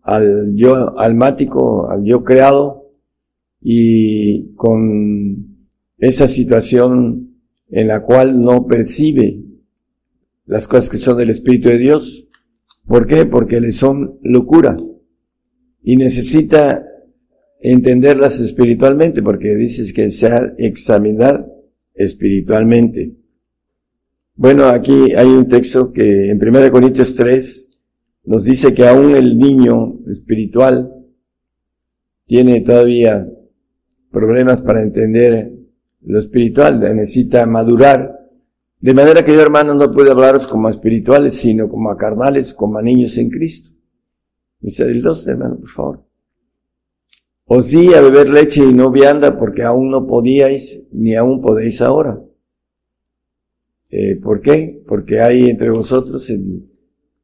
al 0.03 0.55
yo 0.55 0.97
almático, 0.97 1.89
al 1.89 2.03
yo 2.03 2.23
creado, 2.23 2.91
y 3.61 4.53
con 4.53 5.67
esa 5.97 6.27
situación 6.27 7.41
en 7.69 7.87
la 7.87 8.01
cual 8.03 8.41
no 8.41 8.65
percibe 8.65 9.43
las 10.45 10.67
cosas 10.67 10.89
que 10.89 10.97
son 10.97 11.17
del 11.17 11.31
Espíritu 11.31 11.69
de 11.69 11.77
Dios. 11.77 12.27
¿Por 12.85 13.05
qué? 13.05 13.25
Porque 13.25 13.59
le 13.59 13.71
son 13.71 14.19
locura. 14.21 14.77
Y 15.89 15.95
necesita 15.95 16.85
entenderlas 17.61 18.41
espiritualmente, 18.41 19.23
porque 19.23 19.55
dices 19.55 19.93
que 19.93 20.11
se 20.11 20.29
examinar 20.57 21.49
espiritualmente. 21.93 23.15
Bueno, 24.35 24.65
aquí 24.65 25.13
hay 25.15 25.27
un 25.27 25.47
texto 25.47 25.93
que 25.93 26.29
en 26.29 26.45
1 26.45 26.71
Corintios 26.73 27.15
3 27.15 27.69
nos 28.25 28.43
dice 28.43 28.73
que 28.73 28.85
aún 28.85 29.15
el 29.15 29.37
niño 29.37 29.99
espiritual 30.11 30.93
tiene 32.25 32.59
todavía 32.59 33.25
problemas 34.11 34.61
para 34.63 34.83
entender 34.83 35.53
lo 36.01 36.19
espiritual, 36.19 36.81
necesita 36.81 37.45
madurar. 37.45 38.13
De 38.81 38.93
manera 38.93 39.23
que 39.23 39.33
yo, 39.33 39.41
hermanos, 39.41 39.77
no 39.77 39.89
puedo 39.89 40.11
hablaros 40.11 40.47
como 40.47 40.67
a 40.67 40.71
espirituales, 40.71 41.35
sino 41.35 41.69
como 41.69 41.89
a 41.89 41.95
carnales, 41.95 42.53
como 42.53 42.77
a 42.77 42.81
niños 42.81 43.17
en 43.17 43.29
Cristo. 43.29 43.76
2, 44.59 45.27
hermano, 45.27 45.57
por 45.59 45.69
favor. 45.69 46.03
Os 47.45 47.69
di 47.69 47.93
a 47.93 48.01
beber 48.01 48.29
leche 48.29 48.61
y 48.61 48.73
no 48.73 48.91
vianda 48.91 49.37
porque 49.39 49.63
aún 49.63 49.89
no 49.89 50.05
podíais, 50.05 50.85
ni 50.91 51.15
aún 51.15 51.41
podéis 51.41 51.81
ahora 51.81 52.21
eh, 53.89 54.17
¿Por 54.17 54.41
qué? 54.41 54.83
Porque 54.85 55.21
hay 55.21 55.49
entre 55.49 55.69
vosotros, 55.69 56.31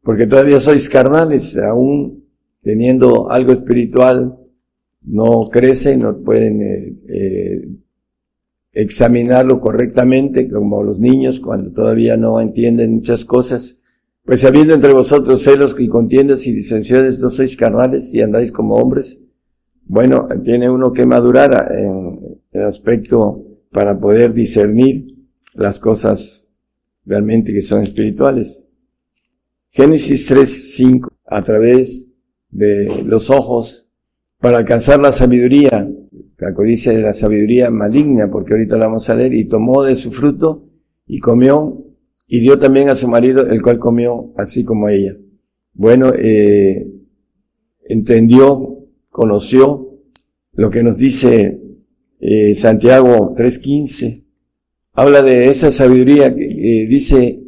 porque 0.01 0.27
todavía 0.27 0.59
sois 0.59 0.87
carnales, 0.89 1.57
aún 1.57 2.23
teniendo 2.61 3.29
algo 3.29 3.51
espiritual, 3.51 4.37
no 5.01 5.49
crecen, 5.51 5.99
no 5.99 6.17
pueden 6.19 6.61
eh, 6.61 6.95
eh, 7.09 7.67
examinarlo 8.71 9.59
correctamente, 9.59 10.49
como 10.49 10.83
los 10.83 10.99
niños 10.99 11.41
cuando 11.41 11.71
todavía 11.71 12.15
no 12.15 12.39
entienden 12.39 12.93
muchas 12.95 13.25
cosas. 13.25 13.81
Pues 14.25 14.45
habiendo 14.45 14.73
entre 14.73 14.93
vosotros 14.93 15.41
celos 15.41 15.75
y 15.77 15.89
contiendas 15.89 16.47
y 16.47 16.53
disensiones, 16.53 17.19
no 17.19 17.29
sois 17.29 17.57
carnales 17.57 18.13
y 18.13 18.21
andáis 18.21 18.51
como 18.53 18.75
hombres. 18.75 19.19
Bueno, 19.85 20.29
tiene 20.43 20.69
uno 20.69 20.93
que 20.93 21.05
madurar 21.05 21.71
en 21.75 22.39
el 22.51 22.63
aspecto 22.63 23.43
para 23.69 23.99
poder 23.99 24.33
discernir 24.33 25.13
las 25.55 25.77
cosas 25.77 26.49
realmente 27.05 27.51
que 27.51 27.61
son 27.61 27.83
espirituales. 27.83 28.63
Génesis 29.71 30.25
3, 30.27 30.73
5, 30.75 31.09
a 31.25 31.43
través 31.43 32.07
de 32.49 33.03
los 33.03 33.29
ojos, 33.29 33.89
para 34.39 34.59
alcanzar 34.59 34.99
la 34.99 35.11
sabiduría, 35.11 35.89
la 36.37 36.53
codicia 36.53 36.91
de 36.93 37.01
la 37.01 37.13
sabiduría 37.13 37.69
maligna, 37.71 38.29
porque 38.29 38.53
ahorita 38.53 38.77
la 38.77 38.85
vamos 38.85 39.09
a 39.09 39.15
leer, 39.15 39.33
y 39.33 39.45
tomó 39.45 39.83
de 39.83 39.95
su 39.95 40.11
fruto 40.11 40.69
y 41.07 41.19
comió, 41.19 41.83
y 42.27 42.39
dio 42.39 42.57
también 42.59 42.89
a 42.89 42.95
su 42.95 43.07
marido, 43.07 43.45
el 43.47 43.61
cual 43.61 43.79
comió 43.79 44.33
así 44.37 44.63
como 44.63 44.89
ella. 44.89 45.15
Bueno, 45.73 46.13
eh, 46.17 46.85
entendió, 47.85 48.79
conoció 49.09 49.99
lo 50.53 50.69
que 50.69 50.83
nos 50.83 50.97
dice 50.97 51.59
eh, 52.19 52.55
Santiago 52.55 53.35
3.15, 53.35 54.23
habla 54.93 55.21
de 55.23 55.49
esa 55.49 55.71
sabiduría 55.71 56.33
que 56.33 56.87
dice, 56.89 57.43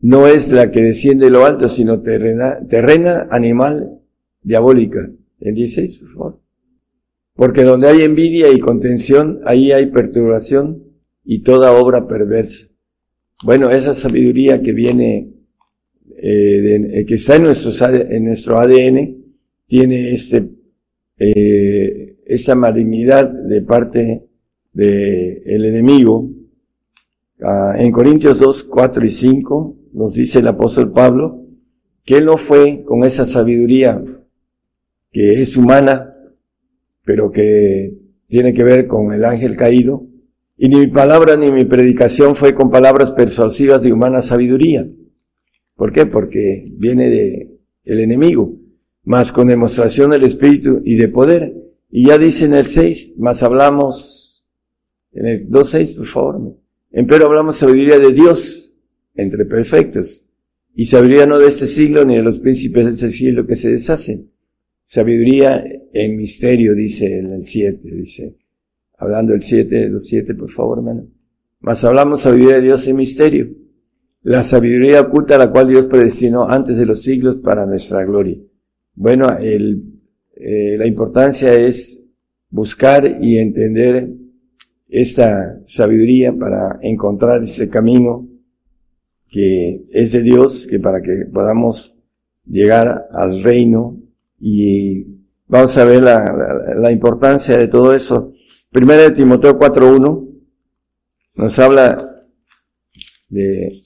no 0.00 0.26
es 0.26 0.52
la 0.52 0.70
que 0.70 0.82
desciende 0.82 1.26
de 1.26 1.30
lo 1.30 1.44
alto, 1.44 1.68
sino 1.68 2.00
terrena, 2.02 2.58
terrena, 2.68 3.26
animal, 3.30 4.00
diabólica. 4.42 5.10
El 5.40 5.54
16, 5.54 5.98
por 5.98 6.08
favor. 6.08 6.40
Porque 7.34 7.64
donde 7.64 7.88
hay 7.88 8.02
envidia 8.02 8.52
y 8.52 8.60
contención, 8.60 9.40
ahí 9.44 9.72
hay 9.72 9.86
perturbación 9.86 10.84
y 11.24 11.42
toda 11.42 11.72
obra 11.72 12.06
perversa. 12.06 12.68
Bueno, 13.42 13.70
esa 13.70 13.94
sabiduría 13.94 14.62
que 14.62 14.72
viene, 14.72 15.28
eh, 16.16 16.90
eh 16.92 17.04
que 17.06 17.14
está 17.14 17.36
en, 17.36 17.42
nuestro, 17.42 17.72
en 17.88 18.24
nuestro 18.24 18.58
ADN, 18.58 19.16
tiene 19.66 20.12
este, 20.12 20.48
eh, 21.18 22.16
esa 22.26 22.54
malignidad 22.54 23.28
de 23.30 23.62
parte 23.62 24.26
del 24.72 25.42
el 25.44 25.64
enemigo. 25.64 26.30
Ah, 27.42 27.74
en 27.78 27.92
Corintios 27.92 28.38
2, 28.38 28.64
4 28.64 29.04
y 29.04 29.10
5 29.10 29.76
nos 29.92 30.14
dice 30.14 30.38
el 30.38 30.48
apóstol 30.48 30.92
Pablo 30.92 31.44
que 32.04 32.18
él 32.18 32.26
no 32.26 32.36
fue 32.36 32.84
con 32.84 33.04
esa 33.04 33.24
sabiduría 33.24 34.02
que 35.10 35.40
es 35.40 35.56
humana, 35.56 36.14
pero 37.04 37.30
que 37.30 37.96
tiene 38.26 38.52
que 38.52 38.64
ver 38.64 38.86
con 38.86 39.12
el 39.12 39.24
ángel 39.24 39.56
caído, 39.56 40.06
y 40.56 40.68
ni 40.68 40.76
mi 40.76 40.86
palabra 40.86 41.36
ni 41.36 41.50
mi 41.50 41.64
predicación 41.64 42.36
fue 42.36 42.54
con 42.54 42.70
palabras 42.70 43.12
persuasivas 43.12 43.82
de 43.82 43.92
humana 43.92 44.22
sabiduría. 44.22 44.88
¿Por 45.74 45.92
qué? 45.92 46.06
Porque 46.06 46.72
viene 46.76 47.10
de 47.10 47.50
el 47.84 48.00
enemigo, 48.00 48.56
más 49.02 49.32
con 49.32 49.48
demostración 49.48 50.10
del 50.10 50.24
Espíritu 50.24 50.80
y 50.84 50.96
de 50.96 51.08
poder. 51.08 51.54
Y 51.90 52.06
ya 52.06 52.18
dice 52.18 52.46
en 52.46 52.54
el 52.54 52.66
6, 52.66 53.14
más 53.18 53.42
hablamos, 53.42 54.46
en 55.12 55.26
el 55.26 55.48
2.6, 55.48 55.96
por 55.96 56.06
favor. 56.06 56.58
Empero 56.90 57.26
hablamos 57.26 57.56
sabiduría 57.56 57.98
de 57.98 58.12
Dios 58.12 58.78
entre 59.14 59.44
perfectos. 59.44 60.26
Y 60.74 60.86
sabiduría 60.86 61.26
no 61.26 61.38
de 61.38 61.48
este 61.48 61.66
siglo 61.66 62.04
ni 62.04 62.16
de 62.16 62.22
los 62.22 62.40
príncipes 62.40 62.84
de 62.84 62.92
este 62.92 63.10
siglo 63.10 63.46
que 63.46 63.56
se 63.56 63.70
deshacen. 63.70 64.30
Sabiduría 64.82 65.64
en 65.92 66.16
misterio, 66.16 66.74
dice 66.74 67.18
en 67.18 67.32
el 67.32 67.44
7, 67.44 67.80
dice. 67.90 68.36
Hablando 69.04 69.32
del 69.32 69.42
7, 69.42 69.88
los 69.90 70.06
7, 70.06 70.34
por 70.34 70.50
favor, 70.50 70.78
hermano. 70.78 71.06
Más 71.60 71.84
hablamos 71.84 72.22
sabiduría 72.22 72.56
de 72.56 72.62
Dios 72.62 72.86
en 72.86 72.96
misterio. 72.96 73.48
La 74.22 74.42
sabiduría 74.42 75.02
oculta 75.02 75.36
la 75.36 75.50
cual 75.50 75.68
Dios 75.68 75.86
predestinó 75.86 76.48
antes 76.48 76.76
de 76.76 76.86
los 76.86 77.02
siglos 77.02 77.36
para 77.42 77.66
nuestra 77.66 78.04
gloria. 78.04 78.38
Bueno, 78.94 79.36
el, 79.38 80.00
eh, 80.36 80.76
la 80.78 80.86
importancia 80.86 81.52
es 81.54 82.04
buscar 82.48 83.18
y 83.20 83.38
entender 83.38 84.10
esta 84.88 85.60
sabiduría 85.64 86.32
para 86.32 86.78
encontrar 86.80 87.42
ese 87.42 87.68
camino 87.68 88.28
que 89.28 89.86
es 89.90 90.12
de 90.12 90.22
Dios, 90.22 90.66
que 90.68 90.78
para 90.78 91.02
que 91.02 91.26
podamos 91.32 91.96
llegar 92.46 93.06
al 93.10 93.42
reino 93.42 93.98
y 94.38 95.24
vamos 95.48 95.76
a 95.78 95.84
ver 95.84 96.02
la, 96.02 96.74
la, 96.76 96.92
importancia 96.92 97.58
de 97.58 97.68
todo 97.68 97.94
eso. 97.94 98.33
Primera 98.74 99.02
de 99.04 99.12
Timoteo 99.12 99.56
4.1 99.56 100.28
nos 101.36 101.58
habla 101.60 102.26
de 103.28 103.84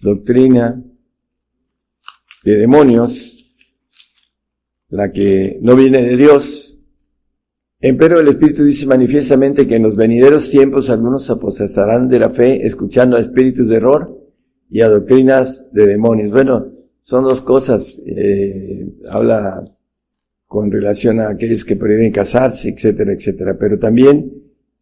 doctrina 0.00 0.82
de 2.42 2.56
demonios 2.56 3.54
la 4.88 5.12
que 5.12 5.60
no 5.62 5.76
viene 5.76 6.02
de 6.02 6.16
Dios. 6.16 6.76
Empero 7.78 8.18
el 8.18 8.26
Espíritu 8.26 8.64
dice 8.64 8.84
manifiestamente 8.84 9.68
que 9.68 9.76
en 9.76 9.84
los 9.84 9.94
venideros 9.94 10.50
tiempos 10.50 10.90
algunos 10.90 11.26
se 11.26 11.34
aposesarán 11.34 12.08
de 12.08 12.18
la 12.18 12.30
fe 12.30 12.66
escuchando 12.66 13.16
a 13.16 13.20
espíritus 13.20 13.68
de 13.68 13.76
error 13.76 14.12
y 14.68 14.80
a 14.80 14.88
doctrinas 14.88 15.70
de 15.70 15.86
demonios. 15.86 16.32
Bueno, 16.32 16.66
son 17.02 17.22
dos 17.22 17.40
cosas. 17.42 17.96
Eh, 18.04 18.88
habla 19.08 19.62
con 20.48 20.72
relación 20.72 21.20
a 21.20 21.30
aquellos 21.30 21.64
que 21.64 21.76
prohíben 21.76 22.10
casarse, 22.10 22.70
etcétera, 22.70 23.12
etcétera. 23.12 23.56
Pero 23.56 23.78
también 23.78 24.32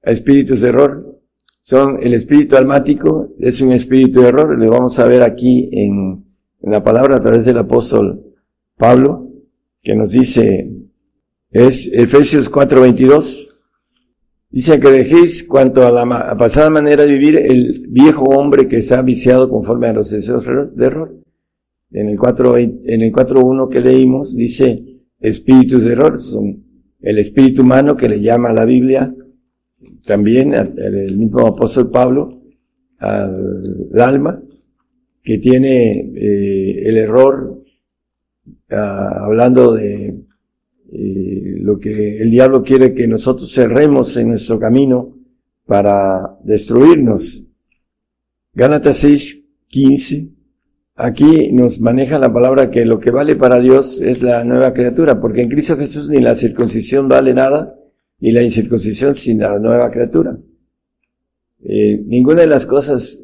espíritus 0.02 0.62
de 0.62 0.68
error. 0.68 1.20
Son 1.60 1.98
el 2.00 2.14
espíritu 2.14 2.56
almático, 2.56 3.34
es 3.38 3.60
un 3.60 3.72
espíritu 3.72 4.22
de 4.22 4.28
error. 4.28 4.56
Lo 4.56 4.70
vamos 4.70 4.98
a 5.00 5.06
ver 5.06 5.22
aquí 5.22 5.68
en, 5.72 6.24
en 6.62 6.70
la 6.70 6.82
palabra 6.82 7.16
a 7.16 7.20
través 7.20 7.44
del 7.44 7.58
apóstol 7.58 8.22
Pablo 8.76 9.26
que 9.86 9.94
nos 9.94 10.10
dice, 10.10 10.68
es 11.50 11.88
Efesios 11.92 12.50
4:22. 12.50 13.54
Dice 14.50 14.80
que 14.80 14.90
dejéis 14.90 15.46
cuanto 15.46 15.86
a 15.86 15.92
la 15.92 16.36
pasada 16.36 16.70
manera 16.70 17.04
de 17.04 17.12
vivir 17.12 17.36
el 17.36 17.86
viejo 17.88 18.24
hombre 18.24 18.66
que 18.66 18.78
está 18.78 19.02
viciado 19.02 19.48
conforme 19.48 19.86
a 19.86 19.92
los 19.92 20.10
deseos 20.10 20.44
de 20.74 20.86
error. 20.86 21.14
En 21.92 22.08
el 22.08 22.18
4, 22.18 22.56
en 22.56 23.02
el 23.02 23.12
4.1 23.12 23.68
que 23.68 23.80
leímos 23.80 24.34
dice 24.34 24.95
espíritus 25.20 25.84
de 25.84 25.92
error, 25.92 26.20
son 26.20 26.64
el 27.00 27.18
espíritu 27.18 27.62
humano 27.62 27.96
que 27.96 28.08
le 28.08 28.20
llama 28.20 28.50
a 28.50 28.54
la 28.54 28.64
Biblia, 28.64 29.14
también 30.04 30.54
el 30.54 31.16
mismo 31.16 31.46
apóstol 31.46 31.90
Pablo, 31.90 32.42
al 32.98 34.00
alma, 34.00 34.42
que 35.22 35.38
tiene 35.38 36.00
eh, 36.00 36.88
el 36.88 36.96
error 36.96 37.56
Ah, 38.68 39.24
hablando 39.24 39.74
de 39.74 40.08
eh, 40.92 41.56
lo 41.60 41.78
que 41.78 42.18
el 42.18 42.30
diablo 42.32 42.64
quiere 42.64 42.94
que 42.94 43.06
nosotros 43.06 43.52
cerremos 43.52 44.16
en 44.16 44.30
nuestro 44.30 44.58
camino 44.58 45.16
para 45.64 46.36
destruirnos. 46.42 47.44
Gálatas 48.52 48.96
6, 48.98 49.44
15. 49.68 50.35
Aquí 50.98 51.52
nos 51.52 51.78
maneja 51.78 52.18
la 52.18 52.32
palabra 52.32 52.70
que 52.70 52.86
lo 52.86 52.98
que 52.98 53.10
vale 53.10 53.36
para 53.36 53.60
Dios 53.60 54.00
es 54.00 54.22
la 54.22 54.44
nueva 54.44 54.72
criatura, 54.72 55.20
porque 55.20 55.42
en 55.42 55.50
Cristo 55.50 55.76
Jesús 55.76 56.08
ni 56.08 56.20
la 56.20 56.34
circuncisión 56.34 57.06
vale 57.06 57.34
nada, 57.34 57.78
ni 58.18 58.32
la 58.32 58.42
incircuncisión 58.42 59.14
sin 59.14 59.40
la 59.40 59.58
nueva 59.58 59.90
criatura. 59.90 60.38
Eh, 61.62 62.02
ninguna 62.06 62.40
de 62.40 62.46
las 62.46 62.64
cosas 62.64 63.22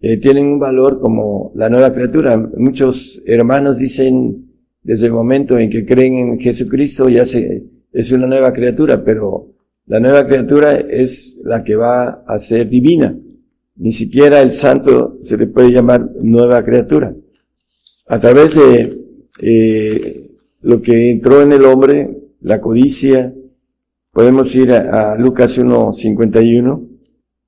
eh, 0.00 0.18
tienen 0.18 0.44
un 0.44 0.58
valor 0.58 1.00
como 1.00 1.50
la 1.54 1.70
nueva 1.70 1.94
criatura. 1.94 2.36
Muchos 2.58 3.22
hermanos 3.24 3.78
dicen, 3.78 4.46
desde 4.82 5.06
el 5.06 5.12
momento 5.12 5.58
en 5.58 5.70
que 5.70 5.86
creen 5.86 6.14
en 6.14 6.38
Jesucristo 6.38 7.08
ya 7.08 7.24
se, 7.24 7.64
es 7.90 8.12
una 8.12 8.26
nueva 8.26 8.52
criatura, 8.52 9.02
pero 9.02 9.54
la 9.86 9.98
nueva 9.98 10.26
criatura 10.26 10.76
es 10.76 11.40
la 11.42 11.64
que 11.64 11.74
va 11.74 12.22
a 12.26 12.38
ser 12.38 12.68
divina. 12.68 13.16
Ni 13.78 13.92
siquiera 13.92 14.40
el 14.42 14.52
santo 14.52 15.18
se 15.20 15.36
le 15.36 15.46
puede 15.46 15.70
llamar 15.70 16.10
nueva 16.20 16.64
criatura. 16.64 17.14
A 18.08 18.18
través 18.18 18.54
de 18.54 18.98
eh, 19.40 20.30
lo 20.62 20.82
que 20.82 21.10
entró 21.10 21.42
en 21.42 21.52
el 21.52 21.64
hombre, 21.64 22.18
la 22.40 22.60
codicia, 22.60 23.32
podemos 24.12 24.54
ir 24.54 24.72
a, 24.72 25.12
a 25.12 25.18
Lucas 25.18 25.58
1.51. 25.58 26.88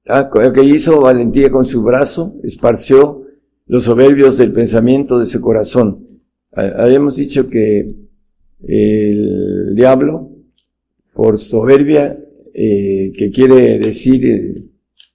Ah, 0.07 0.31
que 0.55 0.63
hizo 0.63 1.01
valentía 1.01 1.51
con 1.51 1.65
su 1.65 1.83
brazo, 1.83 2.35
esparció 2.43 3.25
los 3.67 3.85
soberbios 3.85 4.37
del 4.39 4.53
pensamiento 4.53 5.19
de 5.19 5.27
su 5.27 5.41
corazón. 5.41 6.07
Habíamos 6.53 7.17
dicho 7.17 7.49
que 7.49 7.89
el 8.63 9.75
diablo, 9.77 10.31
por 11.15 11.39
soberbia, 11.39 12.19
eh, 12.53 13.13
que 13.17 13.31
quiere 13.31 13.79
decir 13.79 14.70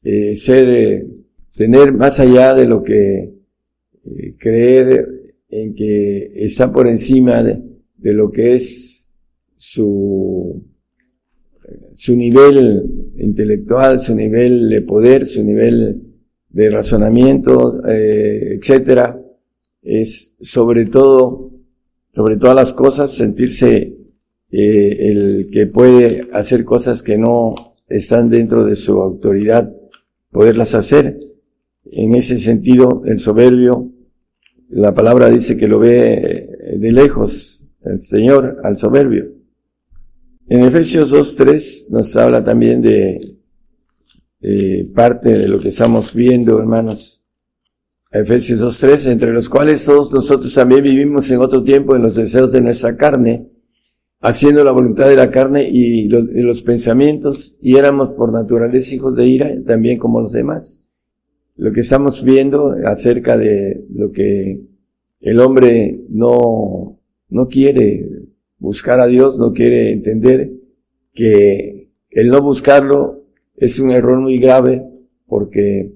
eh, 0.06 0.32
eh, 0.32 0.36
ser, 0.36 1.06
tener 1.54 1.94
más 1.94 2.20
allá 2.20 2.54
de 2.54 2.68
lo 2.68 2.84
que 2.84 3.34
creer 4.38 5.34
en 5.50 5.74
que 5.74 6.30
está 6.36 6.72
por 6.72 6.88
encima 6.88 7.41
de, 7.44 8.13
lo 8.13 8.30
que 8.30 8.54
es 8.56 9.10
su, 9.56 10.63
su 11.96 12.15
nivel 12.15 13.12
intelectual, 13.18 14.00
su 14.00 14.13
nivel 14.13 14.70
de 14.70 14.82
poder, 14.84 15.26
su 15.26 15.44
nivel 15.44 16.04
de 16.50 16.70
razonamiento, 16.70 17.82
etcétera, 17.84 19.20
es 19.82 20.36
sobre 20.39 20.86
todo, 20.86 21.52
sobre 22.13 22.38
todas 22.38 22.56
las 22.56 22.74
cosas, 22.74 23.12
sentirse 23.12 23.96
eh, 24.52 25.10
el 25.12 25.50
que 25.52 25.68
puede 25.68 26.28
hacer 26.32 26.65
cosas 26.65 27.04
que 27.04 27.18
no 27.18 27.56
están 27.88 28.30
dentro 28.30 28.65
de 28.65 28.76
su 28.76 29.02
autoridad, 29.02 29.72
poderlas 30.36 30.76
hacer. 30.76 31.17
En 31.86 32.13
ese 32.13 32.38
sentido, 32.39 33.04
el 33.06 33.19
soberbio, 33.19 33.89
la 34.67 34.93
palabra 34.93 35.30
dice 35.30 35.56
que 35.56 35.69
lo 35.69 35.80
ve 35.80 36.76
de 36.78 36.91
lejos, 36.91 37.63
el 37.86 38.04
Señor 38.04 38.60
al 38.65 38.78
soberbio. 38.78 39.32
En 40.50 40.60
Efesios 40.63 41.13
2.3 41.13 41.89
nos 41.89 42.13
habla 42.17 42.43
también 42.43 42.82
de 42.82 43.17
eh, 44.41 44.91
parte 44.93 45.30
de 45.30 45.48
lo 45.48 45.58
que 45.58 45.69
estamos 45.69 46.13
viendo, 46.13 46.60
hermanos, 46.60 47.24
Efesios 48.12 48.62
2.3, 48.62 49.13
entre 49.13 49.32
los 49.32 49.48
cuales 49.48 49.86
todos 49.86 50.13
nosotros 50.13 50.54
también 50.54 50.84
vivimos 50.84 51.32
en 51.32 51.39
otro 51.39 51.63
tiempo 51.63 51.95
en 51.95 52.02
los 52.02 52.15
deseos 52.15 52.52
de 52.52 52.60
nuestra 52.60 52.98
carne, 52.98 53.48
haciendo 54.26 54.64
la 54.64 54.72
voluntad 54.72 55.08
de 55.08 55.16
la 55.16 55.30
carne 55.30 55.70
y 55.70 56.08
los, 56.08 56.24
los 56.24 56.64
pensamientos, 56.64 57.56
y 57.62 57.78
éramos 57.78 58.10
por 58.16 58.34
naturaleza 58.34 58.96
hijos 58.96 59.16
de 59.16 59.28
ira, 59.28 59.56
también 59.68 60.00
como 60.00 60.20
los 60.20 60.32
demás. 60.32 60.84
Lo 61.56 61.72
que 61.72 61.82
estamos 61.82 62.24
viendo 62.24 62.74
acerca 62.86 63.38
de 63.38 63.86
lo 63.94 64.12
que 64.12 64.62
el 65.22 65.40
hombre 65.40 66.02
no, 66.10 67.00
no 67.30 67.48
quiere 67.48 68.04
buscar 68.58 69.00
a 69.00 69.06
Dios, 69.06 69.38
no 69.38 69.54
quiere 69.54 69.94
entender 69.94 70.54
que 71.14 71.92
el 72.10 72.30
no 72.30 72.42
buscarlo 72.42 73.26
es 73.56 73.80
un 73.80 73.92
error 73.92 74.20
muy 74.20 74.40
grave 74.40 74.84
porque 75.28 75.94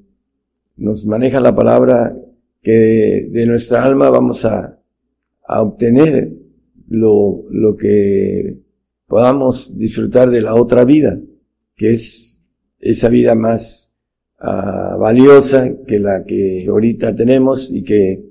nos 0.77 1.03
maneja 1.07 1.39
la 1.39 1.55
palabra 1.55 2.15
que 2.61 3.27
de, 3.31 3.45
nuestra 3.47 3.83
alma 3.83 4.11
vamos 4.11 4.45
a, 4.45 4.79
a 5.47 5.61
obtener 5.63 6.38
lo, 6.89 7.45
lo 7.49 7.77
que 7.77 8.59
podamos 9.07 9.77
disfrutar 9.77 10.29
de 10.29 10.41
la 10.41 10.55
otra 10.55 10.85
vida, 10.85 11.19
que 11.75 11.93
es 11.93 12.43
esa 12.79 13.09
vida 13.09 13.35
más 13.35 13.95
ah, 14.39 14.97
valiosa 14.99 15.69
que 15.87 15.99
la 15.99 16.23
que 16.25 16.65
ahorita 16.67 17.15
tenemos 17.15 17.69
y 17.71 17.83
que 17.83 18.25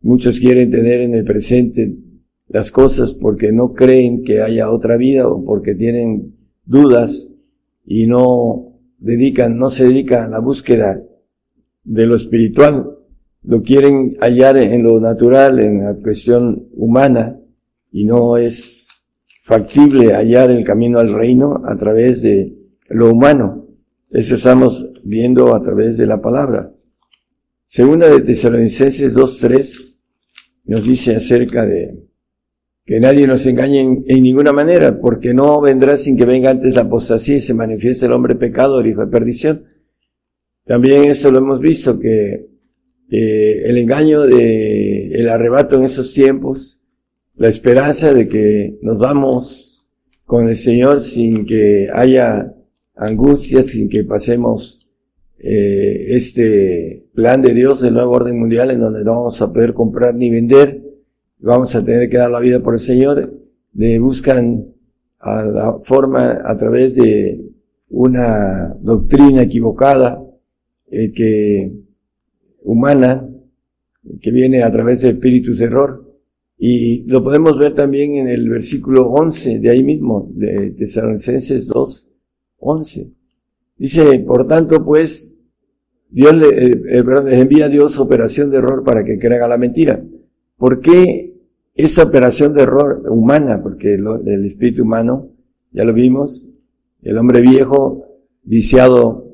muchos 0.00 0.40
quieren 0.40 0.70
tener 0.70 1.00
en 1.00 1.14
el 1.14 1.24
presente 1.24 1.96
las 2.48 2.70
cosas 2.70 3.14
porque 3.14 3.52
no 3.52 3.72
creen 3.72 4.24
que 4.24 4.42
haya 4.42 4.70
otra 4.70 4.96
vida 4.96 5.26
o 5.26 5.44
porque 5.44 5.74
tienen 5.74 6.36
dudas 6.64 7.30
y 7.84 8.06
no 8.06 8.78
dedican, 8.98 9.58
no 9.58 9.70
se 9.70 9.84
dedican 9.84 10.24
a 10.24 10.28
la 10.28 10.38
búsqueda 10.38 11.02
de 11.84 12.06
lo 12.06 12.14
espiritual, 12.14 12.98
lo 13.42 13.62
quieren 13.62 14.16
hallar 14.20 14.56
en 14.56 14.82
lo 14.84 15.00
natural, 15.00 15.58
en 15.58 15.82
la 15.82 15.94
cuestión 15.94 16.68
humana, 16.74 17.41
y 17.92 18.04
no 18.04 18.38
es 18.38 18.88
factible 19.44 20.14
hallar 20.14 20.50
el 20.50 20.64
camino 20.64 20.98
al 20.98 21.12
reino 21.12 21.62
a 21.64 21.76
través 21.76 22.22
de 22.22 22.56
lo 22.88 23.10
humano. 23.12 23.68
Eso 24.10 24.34
estamos 24.34 24.86
viendo 25.04 25.54
a 25.54 25.62
través 25.62 25.96
de 25.96 26.06
la 26.06 26.20
palabra. 26.20 26.72
Segunda 27.66 28.08
de 28.08 28.20
Tesalonicenses 28.20 29.16
2.3 29.16 29.98
nos 30.64 30.84
dice 30.84 31.16
acerca 31.16 31.66
de 31.66 32.08
que 32.84 32.98
nadie 32.98 33.26
nos 33.26 33.46
engañe 33.46 33.80
en, 33.80 34.22
ninguna 34.22 34.52
manera, 34.52 35.00
porque 35.00 35.32
no 35.32 35.60
vendrá 35.60 35.96
sin 35.98 36.16
que 36.16 36.24
venga 36.24 36.50
antes 36.50 36.74
la 36.74 36.82
apostasía 36.82 37.36
y 37.36 37.40
se 37.40 37.54
manifieste 37.54 38.06
el 38.06 38.12
hombre 38.12 38.34
pecado, 38.34 38.80
el 38.80 38.88
hijo 38.88 39.02
de 39.02 39.10
perdición. 39.10 39.64
También 40.64 41.04
eso 41.04 41.30
lo 41.30 41.38
hemos 41.38 41.60
visto, 41.60 41.98
que 41.98 42.48
eh, 43.10 43.62
el 43.64 43.78
engaño 43.78 44.22
de 44.22 45.12
el 45.14 45.28
arrebato 45.28 45.78
en 45.78 45.84
esos 45.84 46.12
tiempos, 46.12 46.81
la 47.42 47.48
esperanza 47.48 48.14
de 48.14 48.28
que 48.28 48.78
nos 48.82 48.98
vamos 48.98 49.84
con 50.24 50.48
el 50.48 50.54
Señor 50.54 51.00
sin 51.00 51.44
que 51.44 51.88
haya 51.92 52.54
angustia, 52.94 53.64
sin 53.64 53.88
que 53.88 54.04
pasemos 54.04 54.86
eh, 55.38 56.14
este 56.14 57.08
plan 57.12 57.42
de 57.42 57.52
Dios, 57.52 57.82
el 57.82 57.94
nuevo 57.94 58.12
orden 58.12 58.38
mundial, 58.38 58.70
en 58.70 58.78
donde 58.78 59.02
no 59.02 59.16
vamos 59.16 59.42
a 59.42 59.52
poder 59.52 59.74
comprar 59.74 60.14
ni 60.14 60.30
vender, 60.30 60.84
vamos 61.40 61.74
a 61.74 61.84
tener 61.84 62.08
que 62.08 62.16
dar 62.16 62.30
la 62.30 62.38
vida 62.38 62.60
por 62.60 62.74
el 62.74 62.78
Señor, 62.78 63.32
de 63.72 63.98
buscan 63.98 64.68
a 65.18 65.42
la 65.42 65.78
forma 65.82 66.42
a 66.44 66.56
través 66.56 66.94
de 66.94 67.44
una 67.88 68.72
doctrina 68.80 69.42
equivocada 69.42 70.24
eh, 70.88 71.10
que 71.10 71.72
humana 72.62 73.28
que 74.20 74.30
viene 74.30 74.62
a 74.62 74.70
través 74.70 75.00
del 75.00 75.16
espíritu 75.16 75.52
de 75.56 75.64
error 75.64 76.11
y 76.64 77.02
lo 77.04 77.24
podemos 77.24 77.58
ver 77.58 77.74
también 77.74 78.16
en 78.16 78.28
el 78.28 78.48
versículo 78.48 79.08
11 79.10 79.58
de 79.58 79.70
ahí 79.70 79.82
mismo 79.82 80.30
de 80.34 80.70
Tesalonicenses 80.70 81.66
2 81.66 82.08
11 82.58 83.10
dice 83.76 84.18
por 84.20 84.46
tanto 84.46 84.84
pues 84.84 85.40
Dios 86.08 86.34
le, 86.36 86.48
eh, 86.48 86.82
eh, 86.88 87.04
les 87.24 87.40
envía 87.40 87.64
a 87.64 87.68
Dios 87.68 87.98
operación 87.98 88.50
de 88.50 88.58
error 88.58 88.84
para 88.84 89.04
que 89.04 89.18
crea 89.18 89.48
la 89.48 89.58
mentira 89.58 90.04
¿por 90.56 90.80
qué 90.80 91.32
esa 91.74 92.02
operación 92.02 92.54
de 92.54 92.62
error 92.62 93.04
humana, 93.08 93.62
porque 93.62 93.94
el, 93.94 94.46
espíritu 94.46 94.82
humano, 94.82 95.30
ya 95.70 95.84
lo 95.84 95.92
vimos, 95.92 96.48
el 97.02 97.16
hombre 97.18 97.40
viejo, 97.40 98.06
viciado 98.44 99.30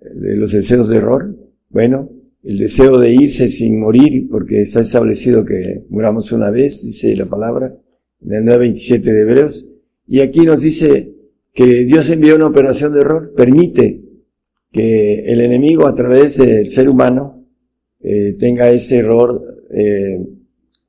de 0.00 0.36
los 0.36 0.52
deseos 0.52 0.88
de 0.88 0.96
error, 0.96 1.34
bueno, 1.68 2.08
el 2.44 2.58
deseo 2.58 2.98
de 2.98 3.12
irse 3.12 3.48
sin 3.48 3.80
morir, 3.80 4.28
porque 4.30 4.60
está 4.60 4.80
establecido 4.80 5.44
que 5.44 5.84
muramos 5.88 6.30
una 6.32 6.50
vez, 6.50 6.84
dice 6.84 7.16
la 7.16 7.26
palabra, 7.26 7.74
en 8.20 8.32
el 8.32 8.44
9.27 8.44 9.00
de 9.00 9.20
Hebreos, 9.20 9.68
y 10.06 10.20
aquí 10.20 10.40
nos 10.40 10.60
dice 10.60 11.14
que 11.52 11.84
Dios 11.84 12.10
envió 12.10 12.36
una 12.36 12.48
operación 12.48 12.92
de 12.92 13.00
error, 13.00 13.32
permite 13.34 14.02
que 14.70 15.20
el 15.32 15.40
enemigo 15.40 15.86
a 15.86 15.94
través 15.94 16.36
del 16.36 16.68
ser 16.68 16.88
humano 16.88 17.46
eh, 18.00 18.36
tenga 18.38 18.68
ese 18.70 18.98
error 18.98 19.40
eh, 19.70 20.26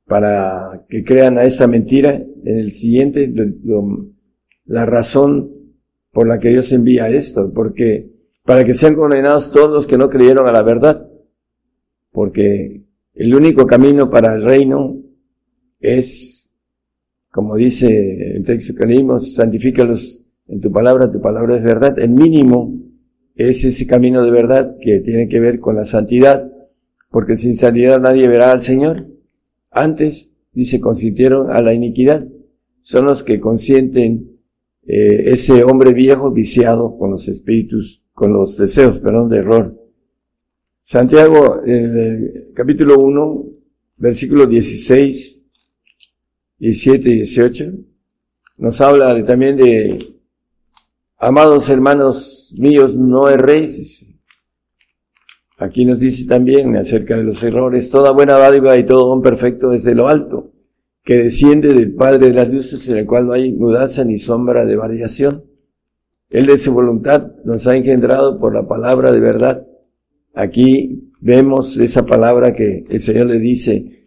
para 0.05 0.85
que 0.89 1.03
crean 1.03 1.37
a 1.37 1.43
esa 1.43 1.67
mentira. 1.67 2.15
En 2.43 2.59
el 2.59 2.73
siguiente, 2.73 3.31
la 4.65 4.85
razón 4.85 5.51
por 6.11 6.27
la 6.27 6.39
que 6.39 6.49
Dios 6.49 6.71
envía 6.71 7.09
esto, 7.09 7.53
porque 7.53 8.11
para 8.43 8.65
que 8.65 8.73
sean 8.73 8.95
condenados 8.95 9.51
todos 9.51 9.71
los 9.71 9.87
que 9.87 9.97
no 9.97 10.09
creyeron 10.09 10.47
a 10.47 10.51
la 10.51 10.63
verdad, 10.63 11.04
porque 12.15 12.85
el 13.13 13.35
único 13.35 13.67
camino 13.67 14.09
para 14.09 14.35
el 14.35 14.43
reino 14.43 14.97
es, 15.81 16.55
como 17.29 17.57
dice 17.57 18.37
el 18.37 18.43
texto 18.43 18.73
que 18.73 18.85
leímos, 18.85 19.35
santifícalos 19.35 20.25
en 20.47 20.61
tu 20.61 20.71
palabra, 20.71 21.11
tu 21.11 21.21
palabra 21.21 21.57
es 21.57 21.63
verdad. 21.63 21.99
El 21.99 22.11
mínimo 22.11 22.73
es 23.35 23.65
ese 23.65 23.85
camino 23.85 24.23
de 24.23 24.31
verdad 24.31 24.77
que 24.81 25.01
tiene 25.01 25.27
que 25.27 25.41
ver 25.41 25.59
con 25.59 25.75
la 25.75 25.83
santidad, 25.83 26.49
porque 27.11 27.35
sin 27.35 27.55
santidad 27.55 27.99
nadie 27.99 28.29
verá 28.29 28.53
al 28.53 28.61
Señor. 28.61 29.07
Antes, 29.69 30.33
dice, 30.53 30.79
consintieron 30.79 31.51
a 31.51 31.61
la 31.61 31.73
iniquidad. 31.73 32.25
Son 32.79 33.05
los 33.05 33.23
que 33.23 33.41
consienten 33.41 34.39
eh, 34.87 35.31
ese 35.31 35.65
hombre 35.65 35.93
viejo 35.93 36.31
viciado 36.31 36.97
con 36.97 37.11
los 37.11 37.27
espíritus, 37.27 38.05
con 38.13 38.31
los 38.31 38.57
deseos, 38.57 38.99
perdón, 38.99 39.27
de 39.29 39.39
error. 39.39 39.84
Santiago, 40.87 41.63
en 41.65 42.53
capítulo 42.53 42.99
1, 42.99 43.45
versículos 43.97 44.47
16, 44.47 45.51
17 46.59 47.09
y 47.09 47.15
18, 47.15 47.71
nos 48.59 48.79
habla 48.81 49.15
de, 49.15 49.23
también 49.23 49.57
de, 49.57 50.15
amados 51.17 51.69
hermanos 51.69 52.53
míos, 52.59 52.95
no 52.95 53.27
erréis, 53.27 54.05
Aquí 55.57 55.85
nos 55.85 56.01
dice 56.01 56.27
también 56.27 56.75
acerca 56.75 57.17
de 57.17 57.23
los 57.23 57.41
errores, 57.41 57.89
toda 57.89 58.11
buena 58.11 58.37
dádiva 58.37 58.77
y 58.77 58.85
todo 58.85 59.07
don 59.07 59.23
perfecto 59.23 59.69
desde 59.69 59.95
lo 59.95 60.07
alto, 60.07 60.51
que 61.03 61.15
desciende 61.15 61.73
del 61.73 61.95
Padre 61.95 62.27
de 62.27 62.33
las 62.33 62.49
luces 62.49 62.87
en 62.89 62.97
el 62.97 63.05
cual 63.07 63.25
no 63.25 63.33
hay 63.33 63.53
mudanza 63.53 64.05
ni 64.05 64.19
sombra 64.19 64.65
de 64.65 64.75
variación. 64.75 65.45
Él 66.29 66.45
de 66.45 66.59
su 66.59 66.71
voluntad 66.73 67.31
nos 67.43 67.65
ha 67.65 67.75
engendrado 67.75 68.39
por 68.39 68.53
la 68.53 68.67
palabra 68.67 69.11
de 69.11 69.19
verdad. 69.19 69.65
Aquí 70.35 71.11
vemos 71.21 71.77
esa 71.77 72.05
palabra 72.05 72.53
que 72.53 72.83
el 72.89 72.99
Señor 72.99 73.27
le 73.27 73.39
dice 73.39 74.05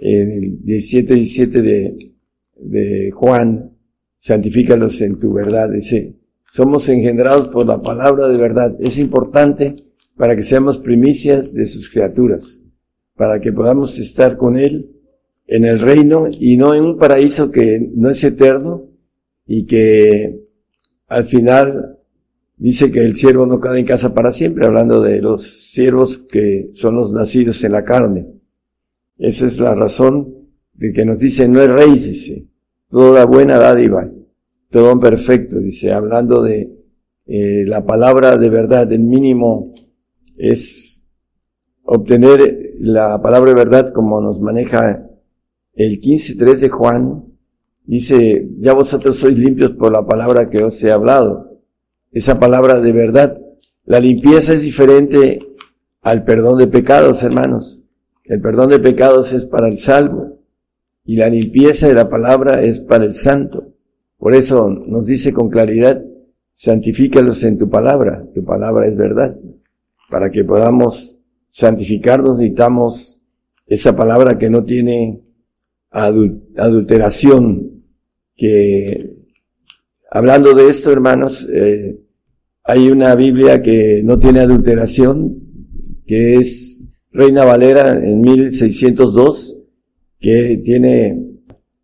en 0.00 0.30
el 0.30 0.64
17, 0.64 1.14
17 1.14 1.62
de, 1.62 2.12
de 2.56 3.10
Juan, 3.12 3.76
santifícalos 4.16 5.00
en 5.00 5.18
tu 5.18 5.32
verdad. 5.32 5.70
Dice, 5.70 6.16
somos 6.50 6.88
engendrados 6.88 7.48
por 7.48 7.66
la 7.66 7.80
palabra 7.80 8.28
de 8.28 8.36
verdad. 8.36 8.76
Es 8.80 8.98
importante 8.98 9.76
para 10.16 10.34
que 10.34 10.42
seamos 10.42 10.78
primicias 10.78 11.54
de 11.54 11.64
sus 11.66 11.88
criaturas, 11.88 12.62
para 13.14 13.40
que 13.40 13.52
podamos 13.52 13.98
estar 13.98 14.36
con 14.36 14.58
Él 14.58 14.90
en 15.46 15.64
el 15.64 15.78
reino 15.78 16.28
y 16.30 16.56
no 16.56 16.74
en 16.74 16.82
un 16.82 16.98
paraíso 16.98 17.50
que 17.50 17.90
no 17.94 18.10
es 18.10 18.22
eterno 18.24 18.88
y 19.46 19.66
que 19.66 20.40
al 21.06 21.24
final 21.24 21.99
dice 22.60 22.92
que 22.92 23.00
el 23.00 23.14
siervo 23.14 23.46
no 23.46 23.58
queda 23.58 23.78
en 23.78 23.86
casa 23.86 24.12
para 24.14 24.30
siempre, 24.30 24.66
hablando 24.66 25.00
de 25.00 25.22
los 25.22 25.70
siervos 25.72 26.18
que 26.18 26.68
son 26.74 26.94
los 26.94 27.10
nacidos 27.12 27.64
en 27.64 27.72
la 27.72 27.84
carne. 27.84 28.26
Esa 29.18 29.46
es 29.46 29.58
la 29.58 29.74
razón 29.74 30.34
de 30.74 30.92
que 30.92 31.06
nos 31.06 31.18
dice, 31.18 31.48
no 31.48 31.60
es 31.62 31.70
rey, 31.70 31.92
dice, 31.92 32.46
toda 32.90 33.24
buena 33.24 33.58
dádiva, 33.58 34.10
todo 34.70 35.00
perfecto, 35.00 35.58
dice, 35.58 35.92
hablando 35.92 36.42
de 36.42 36.70
eh, 37.26 37.64
la 37.66 37.86
palabra 37.86 38.36
de 38.36 38.50
verdad, 38.50 38.92
el 38.92 39.00
mínimo 39.00 39.72
es 40.36 41.08
obtener 41.82 42.74
la 42.78 43.20
palabra 43.22 43.50
de 43.50 43.56
verdad 43.56 43.92
como 43.92 44.20
nos 44.20 44.38
maneja 44.38 45.08
el 45.72 46.00
15.3 46.00 46.58
de 46.58 46.68
Juan. 46.68 47.24
Dice, 47.84 48.48
ya 48.58 48.74
vosotros 48.74 49.16
sois 49.16 49.38
limpios 49.38 49.72
por 49.72 49.92
la 49.92 50.06
palabra 50.06 50.50
que 50.50 50.62
os 50.62 50.82
he 50.84 50.92
hablado. 50.92 51.49
Esa 52.12 52.38
palabra 52.38 52.80
de 52.80 52.92
verdad. 52.92 53.40
La 53.84 54.00
limpieza 54.00 54.52
es 54.52 54.62
diferente 54.62 55.40
al 56.02 56.24
perdón 56.24 56.58
de 56.58 56.66
pecados, 56.66 57.22
hermanos. 57.22 57.82
El 58.24 58.40
perdón 58.40 58.70
de 58.70 58.78
pecados 58.78 59.32
es 59.32 59.46
para 59.46 59.68
el 59.68 59.78
salvo 59.78 60.38
y 61.04 61.16
la 61.16 61.28
limpieza 61.28 61.88
de 61.88 61.94
la 61.94 62.08
palabra 62.08 62.62
es 62.62 62.80
para 62.80 63.04
el 63.04 63.12
santo. 63.12 63.72
Por 64.18 64.34
eso 64.34 64.68
nos 64.68 65.06
dice 65.06 65.32
con 65.32 65.48
claridad, 65.48 66.04
santifícalos 66.52 67.42
en 67.42 67.58
tu 67.58 67.68
palabra, 67.70 68.24
tu 68.34 68.44
palabra 68.44 68.86
es 68.86 68.96
verdad 68.96 69.36
para 70.10 70.30
que 70.30 70.44
podamos 70.44 71.16
santificarnos 71.48 72.38
necesitamos 72.38 73.22
esa 73.66 73.96
palabra 73.96 74.36
que 74.36 74.50
no 74.50 74.64
tiene 74.64 75.22
adulteración, 75.90 77.84
que 78.36 79.14
hablando 80.10 80.54
de 80.54 80.68
esto, 80.68 80.92
hermanos, 80.92 81.48
eh, 81.52 82.00
hay 82.64 82.90
una 82.90 83.14
Biblia 83.14 83.62
que 83.62 84.02
no 84.04 84.18
tiene 84.18 84.40
adulteración, 84.40 85.36
que 86.06 86.36
es 86.36 86.84
Reina 87.12 87.44
Valera 87.44 87.92
en 87.92 88.20
1602, 88.20 89.56
que 90.18 90.60
tiene 90.64 91.30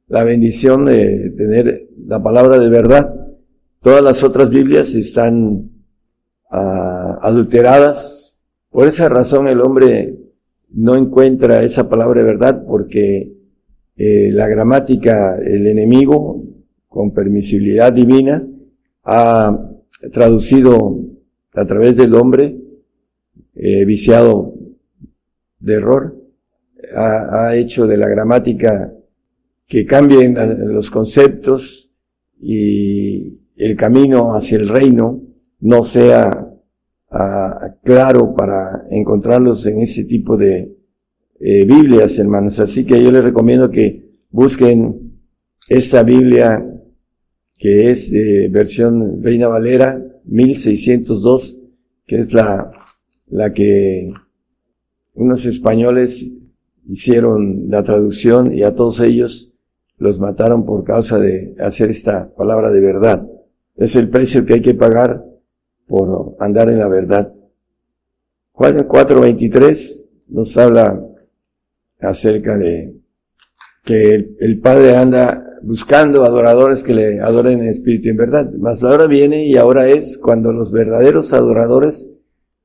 la 0.09 0.25
bendición 0.25 0.85
de 0.85 1.33
tener 1.37 1.89
la 2.07 2.23
palabra 2.23 2.59
de 2.59 2.69
verdad. 2.69 3.15
Todas 3.81 4.03
las 4.03 4.23
otras 4.23 4.51
Biblias 4.51 4.95
están 4.95 5.71
ah, 6.51 7.19
adulteradas. 7.23 8.41
Por 8.71 8.87
esa 8.87 9.09
razón 9.09 9.49
el 9.49 9.61
hombre 9.61 10.19
no 10.73 10.97
encuentra 10.97 11.63
esa 11.63 11.89
palabra 11.89 12.21
de 12.21 12.27
verdad 12.27 12.65
porque 12.67 13.33
eh, 13.97 14.31
la 14.31 14.47
gramática, 14.47 15.39
el 15.39 15.67
enemigo, 15.67 16.45
con 16.97 17.13
permisibilidad 17.13 17.93
divina, 17.93 18.43
ha 19.05 19.71
traducido 20.11 20.99
a 21.53 21.67
través 21.67 21.95
del 21.95 22.15
hombre, 22.15 22.57
eh, 23.55 23.85
viciado 23.85 24.55
de 25.61 25.75
error, 25.75 26.17
ha, 26.97 27.55
hecho 27.55 27.87
de 27.87 27.99
la 27.99 28.09
gramática 28.09 28.95
que 29.67 29.85
cambien 29.85 30.39
los 30.73 30.91
conceptos 30.91 31.93
y 32.39 33.43
el 33.57 33.77
camino 33.77 34.35
hacia 34.35 34.57
el 34.57 34.67
reino 34.67 35.21
no 35.61 35.83
sea 35.83 36.49
claro 37.83 38.35
para 38.35 38.85
encontrarlos 38.91 39.67
en 39.67 39.83
ese 39.83 40.05
tipo 40.05 40.39
de 40.39 40.75
eh, 41.41 41.65
Biblias, 41.67 42.19
hermanos. 42.19 42.59
Así 42.59 42.87
que 42.87 43.03
yo 43.03 43.11
les 43.11 43.23
recomiendo 43.23 43.71
que 43.71 44.17
busquen 44.31 45.21
esta 45.69 46.03
Biblia 46.03 46.65
que 47.59 47.91
es 47.91 48.11
de 48.11 48.49
versión 48.51 49.23
Reina 49.23 49.49
Valera 49.49 50.03
1602, 50.25 51.59
que 52.07 52.21
es 52.21 52.33
la, 52.33 52.71
la 53.29 53.53
que 53.53 54.13
unos 55.15 55.47
españoles 55.47 56.33
hicieron 56.85 57.71
la 57.71 57.83
traducción 57.83 58.55
y 58.55 58.63
a 58.63 58.75
todos 58.75 59.01
ellos 59.01 59.53
los 59.99 60.21
mataron 60.21 60.67
por 60.67 60.85
causa 60.85 61.19
de 61.19 61.55
hacer 61.59 61.91
esta 61.91 62.33
palabra 62.35 62.71
de 62.71 62.81
verdad. 62.81 63.27
Es 63.77 63.97
el 63.97 64.09
precio 64.09 64.45
que 64.45 64.55
hay 64.55 64.63
que 64.63 64.75
pagar 64.75 65.25
por 65.87 66.37
andar 66.39 66.69
en 66.69 66.79
la 66.79 66.89
verdad. 66.89 67.33
Juan 68.53 68.77
4.23 68.87 70.11
nos 70.29 70.57
habla 70.57 71.03
acerca 72.01 72.57
de 72.57 72.95
que 73.87 74.35
el, 74.41 74.59
Padre 74.59 74.97
anda 74.97 75.61
buscando 75.63 76.25
adoradores 76.25 76.83
que 76.83 76.93
le 76.93 77.21
adoren 77.21 77.61
en 77.61 77.69
espíritu 77.69 78.09
y 78.09 78.11
en 78.11 78.17
verdad. 78.17 78.53
Mas 78.59 78.83
la 78.83 78.91
hora 78.91 79.07
viene 79.07 79.47
y 79.47 79.57
ahora 79.57 79.89
es 79.89 80.19
cuando 80.19 80.53
los 80.53 80.73
verdaderos 80.73 81.33
adoradores 81.33 82.11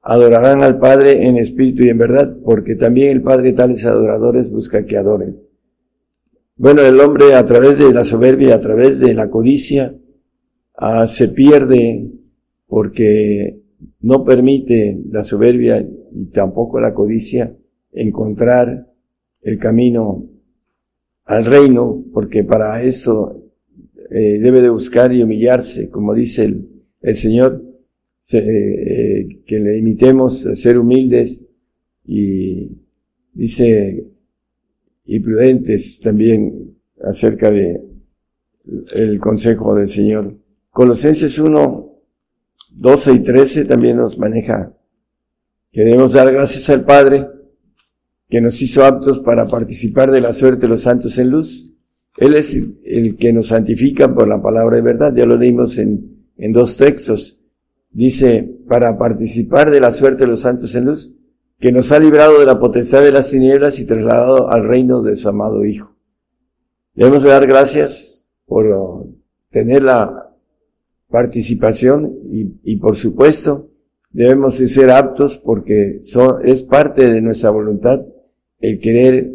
adorarán 0.02 0.64
al 0.64 0.80
Padre 0.80 1.28
en 1.28 1.38
espíritu 1.38 1.84
y 1.84 1.90
en 1.90 2.00
verdad, 2.00 2.36
porque 2.44 2.76
también 2.76 3.12
el 3.12 3.22
Padre 3.22 3.54
tales 3.54 3.86
adoradores 3.86 4.50
busca 4.50 4.84
que 4.84 4.98
adoren. 4.98 5.40
Bueno, 6.56 6.82
el 6.82 7.00
hombre 7.00 7.36
a 7.36 7.46
través 7.46 7.78
de 7.78 7.94
la 7.94 8.04
soberbia, 8.04 8.56
a 8.56 8.60
través 8.60 9.00
de 9.00 9.14
la 9.14 9.30
codicia, 9.30 9.94
ah, 10.76 11.06
se 11.06 11.28
pierde 11.28 12.10
porque 12.66 13.62
no 14.00 14.26
permite 14.26 15.00
la 15.12 15.24
soberbia 15.24 15.88
y 16.12 16.26
tampoco 16.32 16.80
la 16.80 16.96
codicia 16.96 17.56
encontrar 17.92 18.88
el 19.44 19.60
camino 19.60 20.32
al 21.32 21.46
reino, 21.46 22.04
porque 22.14 22.44
para 22.44 22.84
eso 22.84 23.42
eh, 24.10 24.38
debe 24.40 24.62
de 24.62 24.70
buscar 24.70 25.14
y 25.14 25.24
humillarse, 25.24 25.90
como 25.90 26.14
dice 26.14 26.44
el, 27.02 27.16
Señor, 27.16 27.64
eh, 28.34 29.42
que 29.46 29.60
le 29.60 29.78
imitemos 29.78 30.46
a 30.46 30.56
ser 30.56 30.78
humildes 30.78 31.46
y 32.06 32.78
dice 33.34 34.08
y 35.06 35.20
prudentes 35.22 36.02
también 36.02 36.76
acerca 37.02 37.50
de 37.50 37.82
el 38.94 39.20
consejo 39.20 39.74
del 39.76 39.88
Señor. 39.88 40.36
Colosenses 40.70 41.40
1, 41.40 41.96
12 42.72 43.14
y 43.14 43.20
13 43.20 43.66
también 43.66 43.98
nos 43.98 44.18
maneja 44.18 44.74
que 45.72 45.82
debemos 45.86 46.12
dar 46.12 46.32
gracias 46.32 46.70
al 46.70 46.84
Padre 46.84 47.26
que 48.32 48.40
nos 48.40 48.62
hizo 48.62 48.86
aptos 48.86 49.20
para 49.20 49.46
participar 49.46 50.10
de 50.10 50.22
la 50.22 50.32
suerte 50.32 50.62
de 50.62 50.70
los 50.70 50.84
santos 50.84 51.18
en 51.18 51.30
luz. 51.30 51.74
Él 52.16 52.34
es 52.36 52.58
el 52.86 53.18
que 53.18 53.34
nos 53.34 53.48
santifica 53.48 54.16
por 54.16 54.26
la 54.26 54.42
palabra 54.42 54.78
de 54.78 54.82
verdad. 54.82 55.14
Ya 55.14 55.26
lo 55.26 55.36
leímos 55.36 55.78
en, 55.78 56.30
en 56.38 56.54
dos 56.54 56.78
textos. 56.78 57.42
Dice, 57.92 58.50
para 58.70 58.98
participar 58.98 59.70
de 59.70 59.82
la 59.82 59.92
suerte 59.92 60.22
de 60.24 60.28
los 60.28 60.40
santos 60.40 60.74
en 60.76 60.86
luz, 60.86 61.14
que 61.60 61.74
nos 61.74 61.92
ha 61.92 62.00
librado 62.00 62.40
de 62.40 62.46
la 62.46 62.58
potestad 62.58 63.04
de 63.04 63.12
las 63.12 63.30
tinieblas 63.30 63.80
y 63.80 63.86
trasladado 63.86 64.50
al 64.50 64.64
reino 64.64 65.02
de 65.02 65.18
su 65.18 65.28
amado 65.28 65.66
Hijo. 65.66 65.98
Debemos 66.96 67.24
dar 67.24 67.46
gracias 67.46 68.30
por 68.46 69.08
tener 69.50 69.84
la 69.84 70.34
participación 71.10 72.18
y, 72.32 72.54
y 72.64 72.78
por 72.78 72.96
supuesto 72.96 73.72
debemos 74.10 74.58
de 74.58 74.70
ser 74.70 74.90
aptos 74.90 75.38
porque 75.38 76.00
es 76.44 76.64
parte 76.64 77.12
de 77.12 77.22
nuestra 77.22 77.50
voluntad 77.50 78.02
el 78.62 78.80
querer 78.80 79.32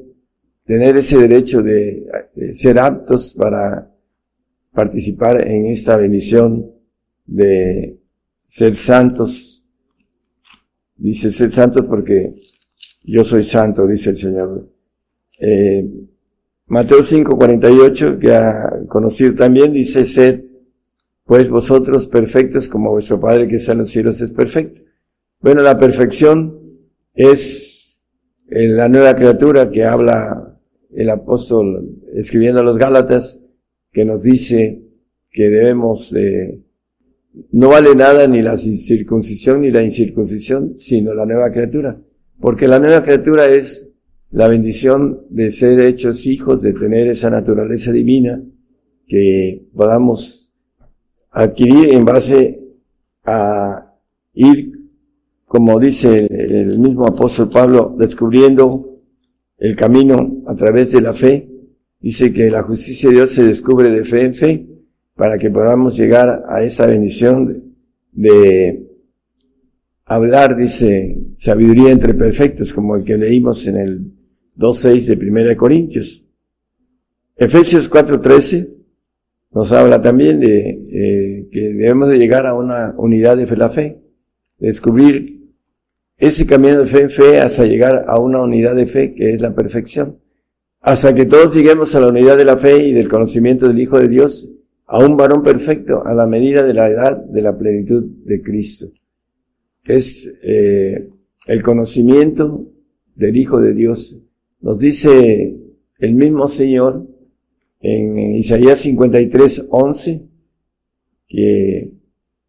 tener 0.65 0.97
ese 0.97 1.19
derecho 1.19 1.63
de, 1.63 2.07
ser 2.55 2.79
aptos 2.79 3.35
para 3.35 3.93
participar 4.73 5.47
en 5.47 5.67
esta 5.67 5.97
bendición 5.97 6.71
de 7.27 7.99
ser 8.49 8.75
santos. 8.75 9.65
Dice 10.97 11.31
ser 11.31 11.51
santos 11.51 11.85
porque 11.87 12.35
yo 13.05 13.25
soy 13.25 13.45
santo, 13.45 13.87
dice 13.87 14.11
el 14.11 14.17
Señor. 14.17 14.69
Eh, 15.39 15.89
Mateo 16.67 17.03
5:48, 17.03 18.19
que 18.19 18.35
ha 18.35 18.71
conocido 18.89 19.35
también, 19.35 19.73
dice, 19.73 20.05
sed 20.05 20.45
pues 21.25 21.49
vosotros 21.49 22.07
perfectos 22.07 22.69
como 22.69 22.93
vuestro 22.93 23.21
Padre 23.21 23.49
que 23.49 23.57
está 23.57 23.73
en 23.73 23.79
los 23.79 23.91
cielos 23.91 24.21
es 24.21 24.31
perfecto. 24.31 24.81
Bueno, 25.41 25.61
la 25.61 25.79
perfección 25.79 26.59
es 27.15 27.76
la 28.49 28.89
nueva 28.89 29.15
criatura 29.17 29.71
que 29.71 29.85
habla 29.85 30.59
el 30.91 31.11
apóstol 31.11 32.01
escribiendo 32.15 32.61
a 32.61 32.65
los 32.65 32.79
Gálatas, 32.79 33.43
que 33.93 34.05
nos 34.05 34.23
dice 34.23 34.83
que 35.31 35.49
debemos 35.49 36.11
de, 36.11 36.63
no 37.53 37.69
vale 37.69 37.95
nada 37.95 38.27
ni 38.27 38.43
la 38.43 38.57
circuncisión 38.57 39.61
ni 39.61 39.71
la 39.71 39.83
incircuncisión, 39.83 40.77
sino 40.77 41.13
la 41.15 41.27
nueva 41.27 41.51
criatura. 41.51 42.01
Porque 42.41 42.69
la 42.69 42.79
nueva 42.79 43.03
criatura 43.03 43.49
es 43.49 43.93
la 44.31 44.49
bendición 44.49 45.27
de 45.31 45.51
ser 45.51 45.81
hechos 45.81 46.27
hijos, 46.27 46.63
de 46.63 46.73
tener 46.73 47.09
esa 47.09 47.31
naturaleza 47.31 47.93
divina, 47.93 48.43
que 49.07 49.67
podamos 49.75 50.53
adquirir 51.31 51.93
en 51.93 52.05
base 52.05 52.61
a 53.25 53.95
ir, 54.35 54.76
como 55.47 55.79
dice 55.79 56.27
el 56.29 56.79
mismo 56.79 57.07
apóstol 57.07 57.49
Pablo, 57.49 57.95
descubriendo 57.99 59.01
el 59.59 59.77
camino 59.77 60.43
a 60.47 60.55
través 60.55 60.93
de 60.93 61.01
la 61.01 61.15
fe. 61.15 61.49
Dice 62.01 62.33
que 62.33 62.51
la 62.51 62.63
justicia 62.63 63.09
de 63.09 63.17
Dios 63.17 63.31
se 63.31 63.45
descubre 63.45 63.91
de 63.91 64.05
fe 64.05 64.23
en 64.23 64.35
fe 64.35 64.67
para 65.15 65.39
que 65.39 65.51
podamos 65.51 65.97
llegar 65.97 66.45
a 66.49 66.63
esa 66.63 66.87
bendición 66.87 67.75
de 68.13 68.87
hablar, 70.05 70.57
dice, 70.57 71.19
sabiduría 71.37 71.91
entre 71.91 72.15
perfectos, 72.15 72.73
como 72.73 72.97
el 72.97 73.05
que 73.05 73.17
leímos 73.17 73.67
en 73.67 73.77
el 73.77 74.13
2.6 74.57 75.17
de 75.17 75.31
1 75.31 75.57
Corintios. 75.57 76.25
Efesios 77.37 77.91
4.13 77.91 78.69
nos 79.53 79.73
habla 79.73 80.01
también 80.01 80.39
de 80.39 80.69
eh, 80.69 81.49
que 81.51 81.61
debemos 81.61 82.09
de 82.09 82.19
llegar 82.19 82.47
a 82.47 82.55
una 82.55 82.95
unidad 82.99 83.37
de 83.37 83.47
fe, 83.47 83.57
la 83.57 83.71
fe, 83.71 84.06
descubrir 84.59 85.37
ese 86.19 86.47
camino 86.47 86.81
de 86.81 86.87
fe 86.87 87.01
en 87.03 87.11
fe 87.11 87.39
hasta 87.41 87.67
llegar 87.67 88.05
a 88.09 88.19
una 88.19 88.43
unidad 88.43 88.75
de 88.75 88.87
fe 88.87 89.15
que 89.15 89.35
es 89.35 89.43
la 89.43 89.55
perfección, 89.55 90.19
hasta 90.81 91.15
que 91.15 91.27
todos 91.27 91.55
lleguemos 91.55 91.95
a 91.95 92.01
la 92.01 92.09
unidad 92.09 92.37
de 92.37 92.45
la 92.45 92.57
fe 92.57 92.87
y 92.87 92.93
del 92.93 93.09
conocimiento 93.09 93.69
del 93.69 93.81
Hijo 93.81 93.99
de 93.99 94.09
Dios, 94.09 94.51
a 94.87 95.01
un 95.01 95.17
varón 95.17 95.43
perfecto, 95.43 96.07
a 96.07 96.15
la 96.15 96.27
medida 96.27 96.63
de 96.63 96.73
la 96.73 96.89
edad 96.89 97.17
de 97.17 97.43
la 97.43 97.59
plenitud 97.59 98.05
de 98.25 98.41
Cristo, 98.41 98.87
es 99.85 100.39
eh, 100.43 101.11
el 101.47 101.63
conocimiento 101.63 102.67
del 103.15 103.37
Hijo 103.37 103.61
de 103.61 103.75
Dios. 103.75 104.19
Nos 104.61 104.79
dice 104.79 105.57
el 105.99 106.15
mismo 106.15 106.49
Señor, 106.49 107.07
en 107.81 108.37
Isaías 108.37 108.81
53, 108.81 109.67
11, 109.71 110.23
que 111.29 111.93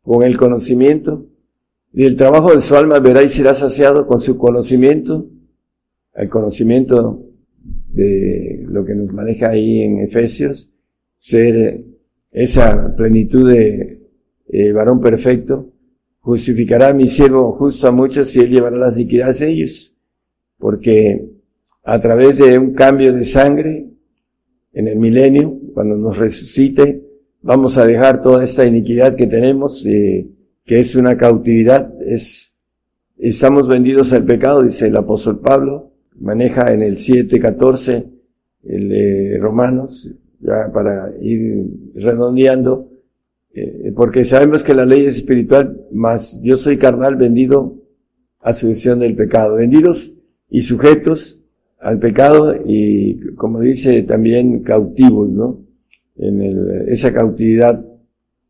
con 0.01 0.23
el 0.23 0.37
conocimiento 0.37 1.27
y 1.93 2.05
el 2.05 2.15
trabajo 2.15 2.53
de 2.53 2.59
su 2.59 2.75
alma 2.75 2.99
verá 2.99 3.23
y 3.23 3.29
será 3.29 3.53
saciado 3.53 4.07
con 4.07 4.19
su 4.19 4.37
conocimiento, 4.37 5.27
el 6.13 6.29
conocimiento 6.29 7.23
de 7.89 8.65
lo 8.67 8.85
que 8.85 8.95
nos 8.95 9.11
maneja 9.11 9.49
ahí 9.49 9.81
en 9.81 9.99
Efesios, 9.99 10.73
ser 11.15 11.83
esa 12.31 12.95
plenitud 12.95 13.49
de 13.49 14.01
eh, 14.47 14.71
varón 14.71 15.01
perfecto, 15.01 15.73
justificará 16.19 16.89
a 16.89 16.93
mi 16.93 17.07
siervo 17.07 17.53
justo 17.53 17.87
a 17.87 17.91
muchos 17.91 18.35
y 18.35 18.39
él 18.39 18.49
llevará 18.49 18.77
las 18.77 18.95
liquidez 18.95 19.39
de 19.39 19.49
ellos, 19.49 19.97
porque 20.57 21.29
a 21.83 21.99
través 22.01 22.37
de 22.37 22.59
un 22.59 22.73
cambio 22.73 23.13
de 23.13 23.23
sangre, 23.23 23.89
en 24.73 24.87
el 24.87 24.99
milenio, 24.99 25.57
cuando 25.73 25.95
nos 25.95 26.17
resucite, 26.17 27.01
vamos 27.41 27.77
a 27.77 27.87
dejar 27.87 28.21
toda 28.21 28.43
esta 28.43 28.65
iniquidad 28.65 29.15
que 29.15 29.25
tenemos, 29.25 29.85
eh, 29.85 30.27
que 30.67 30.79
es 30.79 30.95
una 30.97 31.17
cautividad, 31.17 31.93
es, 32.01 32.53
estamos 33.17 33.69
vendidos 33.69 34.11
al 34.11 34.25
pecado, 34.25 34.61
dice 34.61 34.87
el 34.87 34.97
apóstol 34.97 35.39
Pablo, 35.39 35.93
maneja 36.19 36.73
en 36.73 36.81
el 36.81 36.97
7.14 36.97 38.05
el 38.65 38.89
de 38.89 39.37
Romanos, 39.39 40.13
ya 40.41 40.69
para 40.73 41.09
ir 41.21 41.67
redondeando, 41.95 42.89
eh, 43.53 43.93
porque 43.95 44.25
sabemos 44.25 44.61
que 44.61 44.73
la 44.73 44.85
ley 44.85 45.05
es 45.05 45.15
espiritual, 45.15 45.87
mas 45.91 46.41
yo 46.43 46.57
soy 46.57 46.77
carnal 46.77 47.15
vendido 47.15 47.77
a 48.41 48.53
sucesión 48.53 48.99
del 48.99 49.15
pecado, 49.15 49.55
vendidos 49.55 50.13
y 50.49 50.61
sujetos 50.63 51.41
al 51.79 51.97
pecado 51.99 52.55
y 52.65 53.19
como 53.35 53.61
dice 53.61 54.03
también 54.03 54.63
cautivos, 54.63 55.29
¿no? 55.29 55.61
En 56.17 56.41
esa 56.87 57.13
cautividad 57.13 57.85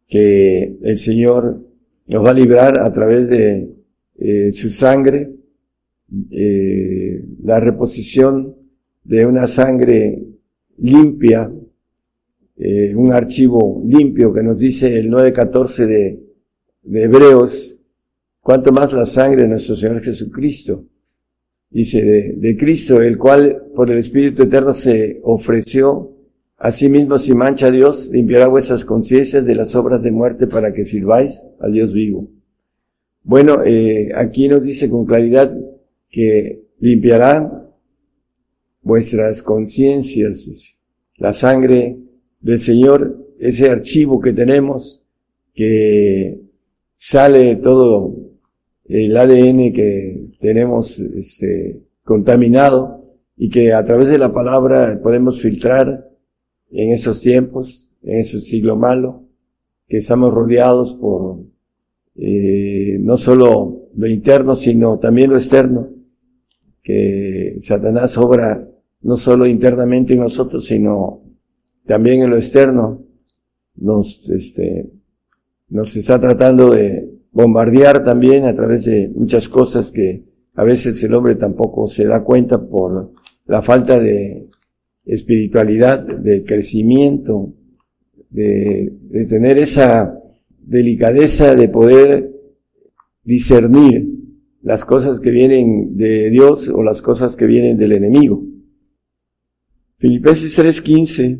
que 0.07 0.77
el 0.81 0.97
Señor 0.97 1.66
nos 2.07 2.25
va 2.25 2.31
a 2.31 2.33
librar 2.33 2.79
a 2.79 2.91
través 2.91 3.27
de 3.29 3.69
eh, 4.17 4.51
su 4.51 4.69
sangre, 4.69 5.29
eh, 6.31 7.23
la 7.43 7.59
reposición 7.59 8.55
de 9.03 9.25
una 9.25 9.47
sangre 9.47 10.23
limpia, 10.77 11.51
eh, 12.57 12.95
un 12.95 13.11
archivo 13.11 13.83
limpio 13.85 14.33
que 14.33 14.41
nos 14.41 14.57
dice 14.57 14.97
el 14.97 15.11
9.14 15.11 15.85
de, 15.85 16.19
de 16.83 17.03
Hebreos, 17.03 17.79
cuanto 18.41 18.71
más 18.71 18.93
la 18.93 19.05
sangre 19.05 19.43
de 19.43 19.49
nuestro 19.49 19.75
Señor 19.75 20.01
Jesucristo, 20.01 20.85
dice 21.69 22.01
de, 22.01 22.33
de, 22.37 22.57
Cristo, 22.57 23.01
el 23.01 23.17
cual 23.17 23.65
por 23.75 23.91
el 23.91 23.97
Espíritu 23.97 24.43
Eterno 24.43 24.73
se 24.73 25.19
ofreció 25.23 26.16
a 26.57 26.71
sí 26.71 26.89
mismo 26.89 27.19
sin 27.19 27.37
mancha 27.37 27.69
Dios, 27.69 28.09
limpiará 28.11 28.47
vuestras 28.47 28.83
conciencias 28.83 29.45
de 29.45 29.55
las 29.55 29.75
obras 29.75 30.01
de 30.01 30.11
muerte 30.11 30.47
para 30.47 30.73
que 30.73 30.85
sirváis 30.85 31.43
al 31.59 31.71
Dios 31.71 31.93
vivo. 31.93 32.27
Bueno, 33.23 33.63
eh, 33.63 34.09
aquí 34.15 34.47
nos 34.47 34.63
dice 34.63 34.89
con 34.89 35.05
claridad 35.05 35.55
que 36.09 36.63
limpiará 36.79 37.69
vuestras 38.81 39.43
conciencias, 39.43 40.79
la 41.17 41.33
sangre 41.33 41.97
del 42.39 42.59
Señor, 42.59 43.27
ese 43.39 43.69
archivo 43.69 44.19
que 44.19 44.33
tenemos, 44.33 45.05
que 45.53 46.39
sale 46.95 47.57
todo 47.57 48.15
el 48.85 49.15
ADN 49.15 49.73
que 49.73 50.29
tenemos 50.39 50.99
este, 50.99 51.81
contaminado 52.03 53.03
y 53.35 53.49
que 53.49 53.73
a 53.73 53.83
través 53.85 54.07
de 54.07 54.17
la 54.17 54.33
palabra 54.33 54.99
podemos 55.03 55.41
filtrar 55.41 56.06
en 56.71 56.91
esos 56.91 57.21
tiempos, 57.21 57.91
en 58.03 58.19
ese 58.19 58.39
siglo 58.39 58.75
malo, 58.75 59.23
que 59.87 59.97
estamos 59.97 60.33
rodeados 60.33 60.93
por 60.93 61.39
eh, 62.15 62.97
no 62.99 63.17
solo 63.17 63.89
lo 63.95 64.07
interno, 64.07 64.55
sino 64.55 64.99
también 64.99 65.29
lo 65.29 65.37
externo, 65.37 65.89
que 66.81 67.57
Satanás 67.59 68.17
obra 68.17 68.67
no 69.01 69.17
solo 69.17 69.45
internamente 69.45 70.13
en 70.13 70.21
nosotros, 70.21 70.65
sino 70.65 71.21
también 71.85 72.23
en 72.23 72.29
lo 72.29 72.35
externo. 72.35 73.03
Nos, 73.75 74.27
este, 74.29 74.89
nos 75.69 75.95
está 75.95 76.19
tratando 76.19 76.71
de 76.71 77.07
bombardear 77.31 78.03
también 78.03 78.45
a 78.45 78.55
través 78.55 78.85
de 78.85 79.11
muchas 79.13 79.47
cosas 79.47 79.91
que 79.91 80.23
a 80.55 80.63
veces 80.63 81.03
el 81.03 81.13
hombre 81.13 81.35
tampoco 81.35 81.85
se 81.85 82.05
da 82.05 82.23
cuenta 82.23 82.59
por 82.59 83.13
la 83.45 83.61
falta 83.61 83.99
de 83.99 84.49
espiritualidad, 85.07 86.03
de 86.03 86.43
crecimiento, 86.43 87.53
de, 88.29 88.93
de 89.01 89.25
tener 89.25 89.57
esa 89.57 90.17
delicadeza 90.59 91.55
de 91.55 91.69
poder 91.69 92.31
discernir 93.23 94.05
las 94.61 94.83
cosas 94.83 95.19
que 95.19 95.31
vienen 95.31 95.95
de 95.95 96.29
Dios 96.29 96.67
o 96.67 96.83
las 96.83 97.01
cosas 97.01 97.35
que 97.35 97.45
vienen 97.45 97.77
del 97.77 97.93
enemigo. 97.93 98.43
Filipenses 99.97 100.57
3:15 100.57 101.39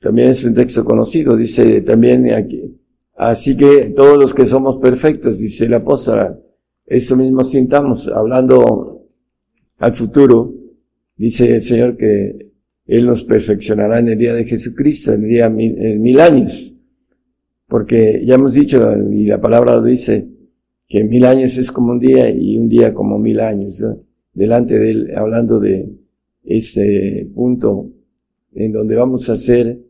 también 0.00 0.30
es 0.30 0.44
un 0.44 0.54
texto 0.54 0.84
conocido, 0.84 1.36
dice 1.36 1.80
también 1.80 2.30
aquí, 2.32 2.76
así 3.16 3.56
que 3.56 3.92
todos 3.96 4.18
los 4.18 4.34
que 4.34 4.44
somos 4.44 4.76
perfectos, 4.76 5.38
dice 5.38 5.64
el 5.64 5.74
apóstol, 5.74 6.40
eso 6.84 7.16
mismo 7.16 7.42
sintamos, 7.42 8.08
hablando 8.08 9.06
al 9.78 9.94
futuro, 9.94 10.52
dice 11.16 11.54
el 11.54 11.62
Señor 11.62 11.96
que 11.96 12.52
Él 12.86 13.06
nos 13.06 13.24
perfeccionará 13.24 13.98
en 13.98 14.08
el 14.08 14.18
día 14.18 14.34
de 14.34 14.44
Jesucristo, 14.44 15.12
en 15.12 15.24
el 15.24 15.28
día 15.28 15.48
mil, 15.48 15.76
en 15.78 16.02
mil 16.02 16.20
años, 16.20 16.74
porque 17.66 18.22
ya 18.24 18.34
hemos 18.34 18.54
dicho, 18.54 18.94
y 19.10 19.26
la 19.26 19.40
palabra 19.40 19.76
lo 19.76 19.82
dice, 19.82 20.28
que 20.86 21.02
mil 21.04 21.24
años 21.24 21.56
es 21.56 21.72
como 21.72 21.92
un 21.92 21.98
día 21.98 22.28
y 22.30 22.58
un 22.58 22.68
día 22.68 22.92
como 22.92 23.18
mil 23.18 23.40
años, 23.40 23.84
delante 24.32 24.78
de 24.78 24.90
Él, 24.90 25.10
hablando 25.16 25.58
de 25.60 25.88
ese 26.44 27.28
punto 27.34 27.90
en 28.54 28.72
donde 28.72 28.94
vamos 28.94 29.28
a 29.30 29.36
ser 29.36 29.80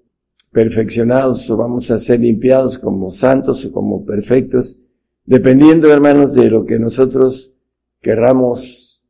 perfeccionados 0.52 1.50
o 1.50 1.56
vamos 1.56 1.90
a 1.90 1.98
ser 1.98 2.20
limpiados 2.20 2.78
como 2.78 3.10
santos 3.10 3.64
o 3.66 3.72
como 3.72 4.04
perfectos, 4.04 4.80
dependiendo, 5.24 5.92
hermanos, 5.92 6.34
de 6.34 6.48
lo 6.48 6.64
que 6.64 6.78
nosotros 6.78 7.54
querramos 8.00 9.04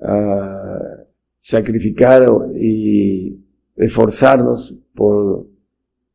uh, 0.00 1.06
sacrificar 1.42 2.24
y 2.54 3.36
esforzarnos 3.74 4.76
por 4.94 5.48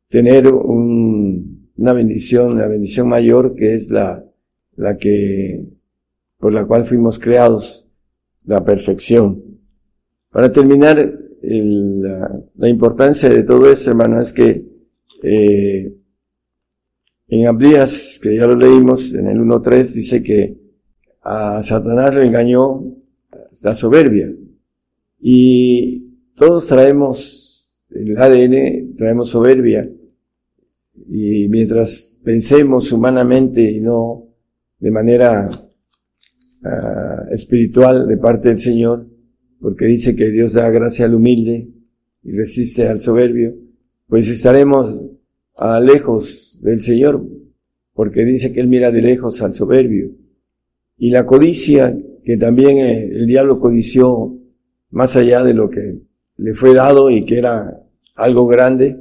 tener 0.07 0.47
un, 0.47 1.69
una 1.75 1.91
bendición, 1.91 2.53
una 2.53 2.67
bendición 2.67 3.09
mayor 3.09 3.53
que 3.53 3.75
es 3.75 3.89
la, 3.89 4.23
la 4.77 4.95
que, 4.95 5.67
por 6.39 6.53
la 6.53 6.65
cual 6.65 6.85
fuimos 6.85 7.19
creados, 7.19 7.89
la 8.45 8.63
perfección. 8.63 9.43
Para 10.31 10.49
terminar, 10.49 11.13
la, 11.41 12.41
la, 12.55 12.69
importancia 12.69 13.27
de 13.27 13.43
todo 13.43 13.69
eso, 13.69 13.89
hermano, 13.89 14.21
es 14.21 14.31
que 14.31 14.63
eh, 15.23 15.93
en 17.27 17.47
Abdías, 17.47 18.17
que 18.23 18.33
ya 18.33 18.47
lo 18.47 18.55
leímos 18.55 19.13
en 19.13 19.27
el 19.27 19.39
1.3, 19.39 19.93
dice 19.93 20.23
que 20.23 20.57
a 21.21 21.61
Satanás 21.63 22.15
lo 22.15 22.23
engañó 22.23 22.81
la 23.61 23.75
soberbia. 23.75 24.31
Y 25.19 26.32
todos 26.36 26.67
traemos 26.67 27.88
el 27.91 28.17
ADN, 28.17 28.95
traemos 28.95 29.30
soberbia. 29.30 29.89
Y 31.10 31.47
mientras 31.49 32.19
pensemos 32.23 32.91
humanamente 32.91 33.62
y 33.62 33.80
no 33.80 34.25
de 34.80 34.91
manera 34.91 35.49
uh, 35.49 37.34
espiritual 37.34 38.08
de 38.08 38.17
parte 38.17 38.49
del 38.49 38.58
Señor, 38.58 39.08
porque 39.60 39.86
dice 39.86 40.15
que 40.15 40.30
Dios 40.30 40.53
da 40.53 40.69
gracia 40.69 41.06
al 41.06 41.15
humilde 41.15 41.69
y 42.23 42.32
resiste 42.32 42.88
al 42.88 42.99
soberbio, 42.99 43.56
pues 44.08 44.30
estaremos 44.30 45.01
a 45.56 45.80
lejos 45.80 46.62
del 46.63 46.80
Señor, 46.82 47.25
porque 47.93 48.23
dice 48.23 48.53
que 48.53 48.60
Él 48.60 48.67
mira 48.67 48.91
de 48.91 49.01
lejos 49.01 49.41
al 49.41 49.53
soberbio. 49.53 50.12
Y 50.97 51.10
la 51.10 51.25
codicia, 51.25 51.97
que 52.23 52.38
también 52.38 52.77
eh, 52.77 53.10
el 53.12 53.27
diablo 53.27 53.60
codició 53.60 54.38
más 54.91 55.15
allá 55.15 55.43
de 55.43 55.54
lo 55.54 55.69
que 55.69 56.02
le 56.38 56.54
fue 56.54 56.73
dado 56.73 57.10
y 57.10 57.26
que 57.26 57.38
era 57.38 57.84
algo 58.15 58.47
grande, 58.47 58.97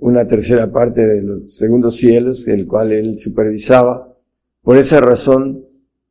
una 0.00 0.26
tercera 0.26 0.70
parte 0.70 1.06
de 1.06 1.22
los 1.22 1.56
segundos 1.56 1.96
cielos, 1.96 2.46
el 2.48 2.66
cual 2.66 2.92
él 2.92 3.18
supervisaba. 3.18 4.16
Por 4.62 4.76
esa 4.76 5.00
razón 5.00 5.64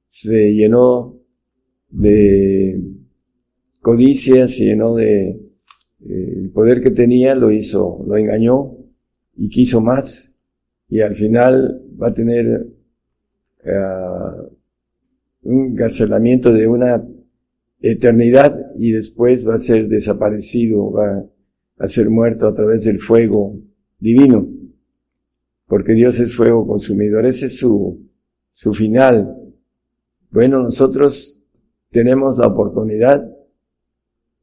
se 0.08 0.54
llenó 0.54 1.20
de 1.90 2.82
codicia, 3.82 4.48
se 4.48 4.66
llenó 4.66 4.96
de 4.96 5.30
eh, 5.30 6.34
el 6.36 6.50
poder 6.52 6.82
que 6.82 6.92
tenía, 6.92 7.36
lo 7.36 7.52
hizo, 7.52 8.04
lo 8.06 8.18
engañó 8.18 8.78
y 9.36 9.50
quiso 9.50 9.82
más 9.82 10.38
y 10.90 11.02
al 11.02 11.16
final 11.16 11.82
va 12.02 12.10
a 12.10 12.14
tener 12.14 12.68
uh, 13.64 14.48
un 15.44 15.72
encarcelamiento 15.72 16.54
de 16.54 16.68
una 16.68 17.06
eternidad 17.80 18.72
y 18.76 18.92
después 18.92 19.48
va 19.48 19.56
a 19.56 19.60
ser 19.60 19.88
desaparecido, 19.88 20.92
va 20.92 21.26
a 21.78 21.88
ser 21.88 22.10
muerto 22.10 22.48
a 22.48 22.56
través 22.56 22.84
del 22.84 23.00
fuego 23.00 23.56
divino, 24.00 24.48
porque 25.68 25.94
Dios 25.94 26.20
es 26.20 26.36
fuego 26.36 26.66
consumidor, 26.66 27.26
ese 27.26 27.48
es 27.48 27.60
su, 27.60 28.08
su 28.50 28.74
final. 28.74 29.36
Bueno, 30.32 30.64
nosotros 30.64 31.44
tenemos 31.92 32.38
la 32.38 32.48
oportunidad 32.48 33.30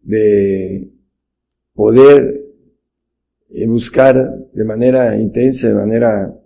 de 0.01 0.91
poder 1.75 2.45
eh, 3.51 3.67
buscar 3.67 4.49
de 4.53 4.65
manera 4.65 5.19
intensa, 5.19 5.69
de 5.69 5.75
manera 5.75 6.41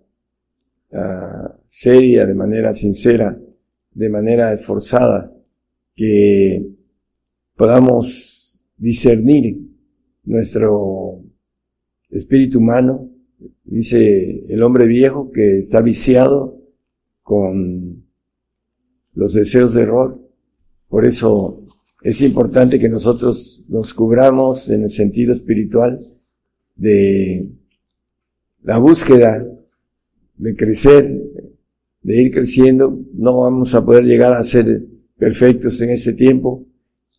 uh, 0.92 1.48
seria, 1.66 2.26
de 2.26 2.34
manera 2.34 2.72
sincera, 2.72 3.38
de 3.92 4.08
manera 4.08 4.52
esforzada, 4.52 5.32
que 5.94 6.77
podamos 7.58 8.64
discernir 8.76 9.58
nuestro 10.22 11.20
espíritu 12.08 12.58
humano, 12.58 13.10
dice 13.64 14.44
el 14.48 14.62
hombre 14.62 14.86
viejo 14.86 15.32
que 15.32 15.58
está 15.58 15.82
viciado 15.82 16.56
con 17.22 18.04
los 19.12 19.34
deseos 19.34 19.74
de 19.74 19.82
error. 19.82 20.20
Por 20.88 21.04
eso 21.04 21.64
es 22.02 22.20
importante 22.22 22.78
que 22.78 22.88
nosotros 22.88 23.66
nos 23.68 23.92
cubramos 23.92 24.70
en 24.70 24.84
el 24.84 24.90
sentido 24.90 25.32
espiritual 25.32 25.98
de 26.76 27.50
la 28.62 28.78
búsqueda 28.78 29.44
de 30.36 30.54
crecer, 30.54 31.12
de 32.02 32.22
ir 32.22 32.32
creciendo. 32.32 32.96
No 33.14 33.40
vamos 33.40 33.74
a 33.74 33.84
poder 33.84 34.04
llegar 34.04 34.32
a 34.32 34.44
ser 34.44 34.86
perfectos 35.18 35.80
en 35.80 35.90
ese 35.90 36.12
tiempo, 36.12 36.64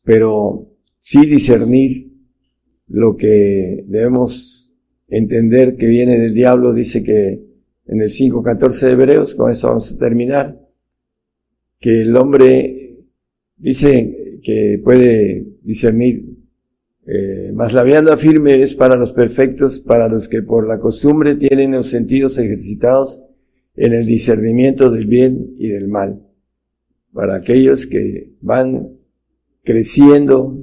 pero 0.04 0.70
sí 1.00 1.26
discernir 1.26 2.12
lo 2.88 3.16
que 3.16 3.84
debemos 3.88 4.74
entender 5.08 5.76
que 5.76 5.88
viene 5.88 6.20
del 6.20 6.34
diablo. 6.34 6.74
Dice 6.74 7.04
que 7.04 7.42
en 7.86 8.02
el 8.02 8.10
5.14 8.10 8.86
de 8.86 8.92
Hebreos, 8.92 9.36
con 9.36 9.52
eso 9.52 9.68
vamos 9.68 9.92
a 9.92 9.98
terminar, 9.98 10.60
que 11.80 12.02
el 12.02 12.16
hombre 12.16 13.06
dice 13.58 14.42
que 14.44 14.80
puede 14.84 15.46
discernir, 15.64 16.38
eh, 17.06 17.52
mas 17.54 17.74
la 17.74 17.84
vianda 17.84 18.18
firme 18.18 18.62
es 18.62 18.76
para 18.76 18.96
los 18.96 19.14
perfectos, 19.14 19.80
para 19.80 20.08
los 20.08 20.28
que 20.28 20.44
por 20.44 20.68
la 20.68 20.80
costumbre 20.80 21.36
tienen 21.36 21.72
los 21.72 21.88
sentidos 21.88 22.38
ejercitados 22.38 23.24
en 23.76 23.94
el 23.94 24.06
discernimiento 24.06 24.92
del 24.92 25.08
bien 25.08 25.56
y 25.58 25.70
del 25.70 25.88
mal, 25.88 26.22
para 27.14 27.36
aquellos 27.36 27.88
que 27.88 28.34
van 28.42 28.99
creciendo 29.64 30.58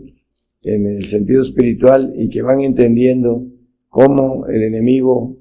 en 0.63 0.87
el 0.87 1.05
sentido 1.05 1.41
espiritual 1.41 2.13
y 2.17 2.29
que 2.29 2.43
van 2.43 2.61
entendiendo 2.61 3.47
cómo 3.89 4.47
el 4.47 4.63
enemigo 4.63 5.37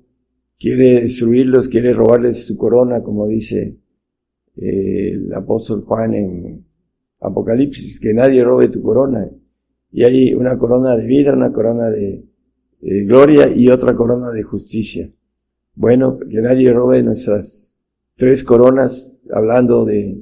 quiere 0.60 1.01
destruirlos, 1.01 1.68
quiere 1.68 1.93
robarles 1.93 2.45
su 2.45 2.58
corona, 2.58 3.01
como 3.01 3.28
dice 3.28 3.78
el 4.56 5.34
apóstol 5.34 5.82
Juan 5.82 6.14
en 6.14 6.66
Apocalipsis, 7.20 7.99
que 7.99 8.14
nadie 8.14 8.43
robe 8.43 8.70
tu 8.70 8.82
corona. 8.82 9.30
Y 9.91 10.03
hay 10.03 10.34
una 10.34 10.58
corona 10.58 10.95
de 10.95 11.06
vida, 11.06 11.34
una 11.34 11.51
corona 11.51 11.89
de, 11.89 12.26
gloria 12.82 13.51
y 13.53 13.70
otra 13.70 13.95
corona 13.95 14.30
de 14.32 14.43
justicia. 14.43 15.10
Bueno, 15.74 16.20
que 16.20 16.41
nadie 16.41 16.72
robe 16.72 17.01
nuestras 17.01 17.80
tres 18.16 18.43
coronas, 18.43 19.24
hablando 19.34 19.86
de, 19.86 20.22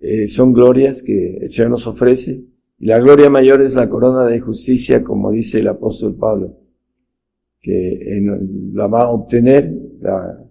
eh, 0.00 0.26
son 0.28 0.52
glorias 0.52 1.02
que 1.02 1.36
el 1.38 1.50
Señor 1.50 1.70
nos 1.70 1.86
ofrece. 1.86 2.44
Y 2.78 2.86
la 2.86 2.98
gloria 2.98 3.28
mayor 3.28 3.60
es 3.62 3.74
la 3.74 3.88
corona 3.88 4.24
de 4.26 4.40
justicia, 4.40 5.04
como 5.04 5.30
dice 5.30 5.60
el 5.60 5.68
apóstol 5.68 6.16
Pablo, 6.16 6.56
que 7.60 8.22
la 8.72 8.86
va 8.86 9.02
a 9.02 9.10
obtener, 9.10 9.70
la 10.00 10.42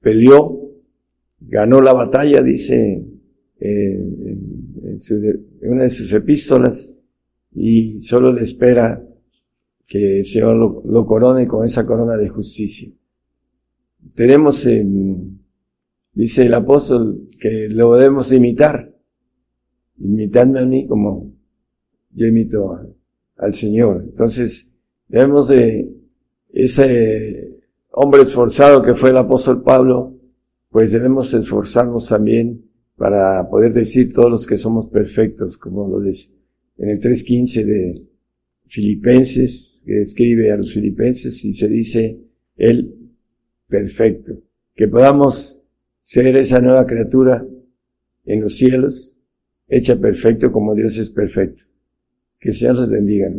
peleó 0.00 0.68
ganó 1.40 1.80
la 1.80 1.92
batalla, 1.92 2.42
dice 2.42 3.04
eh, 3.60 4.38
en, 4.80 5.40
una 5.62 5.84
de 5.84 5.90
sus 5.90 6.12
epístolas, 6.12 6.94
y 7.52 8.00
solo 8.00 8.32
le 8.32 8.42
espera 8.42 9.04
que 9.86 10.18
el 10.18 10.24
Señor 10.24 10.84
lo, 10.84 11.06
corone 11.06 11.46
con 11.46 11.64
esa 11.64 11.86
corona 11.86 12.16
de 12.16 12.28
justicia. 12.28 12.92
Tenemos, 14.14 14.66
en, 14.66 15.37
dice 16.18 16.46
el 16.46 16.54
apóstol, 16.54 17.28
que 17.38 17.68
lo 17.68 17.94
debemos 17.94 18.32
imitar, 18.32 18.92
imitando 19.98 20.58
a 20.58 20.66
mí 20.66 20.84
como 20.88 21.32
yo 22.10 22.26
imito 22.26 22.76
al 23.36 23.54
Señor. 23.54 24.02
Entonces, 24.04 24.68
debemos 25.06 25.46
de 25.46 25.96
ese 26.52 27.62
hombre 27.92 28.22
esforzado 28.22 28.82
que 28.82 28.96
fue 28.96 29.10
el 29.10 29.16
apóstol 29.16 29.62
Pablo, 29.62 30.16
pues 30.70 30.90
debemos 30.90 31.32
esforzarnos 31.34 32.08
también 32.08 32.64
para 32.96 33.48
poder 33.48 33.72
decir 33.72 34.12
todos 34.12 34.28
los 34.28 34.44
que 34.44 34.56
somos 34.56 34.88
perfectos, 34.88 35.56
como 35.56 35.88
lo 35.88 36.00
dice 36.00 36.32
en 36.78 36.90
el 36.90 37.00
3.15 37.00 37.64
de 37.64 38.02
Filipenses, 38.66 39.84
que 39.86 40.00
escribe 40.00 40.50
a 40.50 40.56
los 40.56 40.72
filipenses 40.74 41.44
y 41.44 41.52
se 41.52 41.68
dice 41.68 42.18
el 42.56 43.12
perfecto. 43.68 44.42
Que 44.74 44.88
podamos 44.88 45.57
ser 46.08 46.34
esa 46.38 46.58
nueva 46.62 46.86
criatura 46.86 47.44
en 48.24 48.40
los 48.40 48.56
cielos, 48.56 49.14
hecha 49.68 49.94
perfecto 50.00 50.50
como 50.50 50.74
Dios 50.74 50.96
es 50.96 51.10
perfecto. 51.10 51.64
Que 52.40 52.54
Sean 52.54 52.76
los 52.76 52.88
bendiga. 52.88 53.30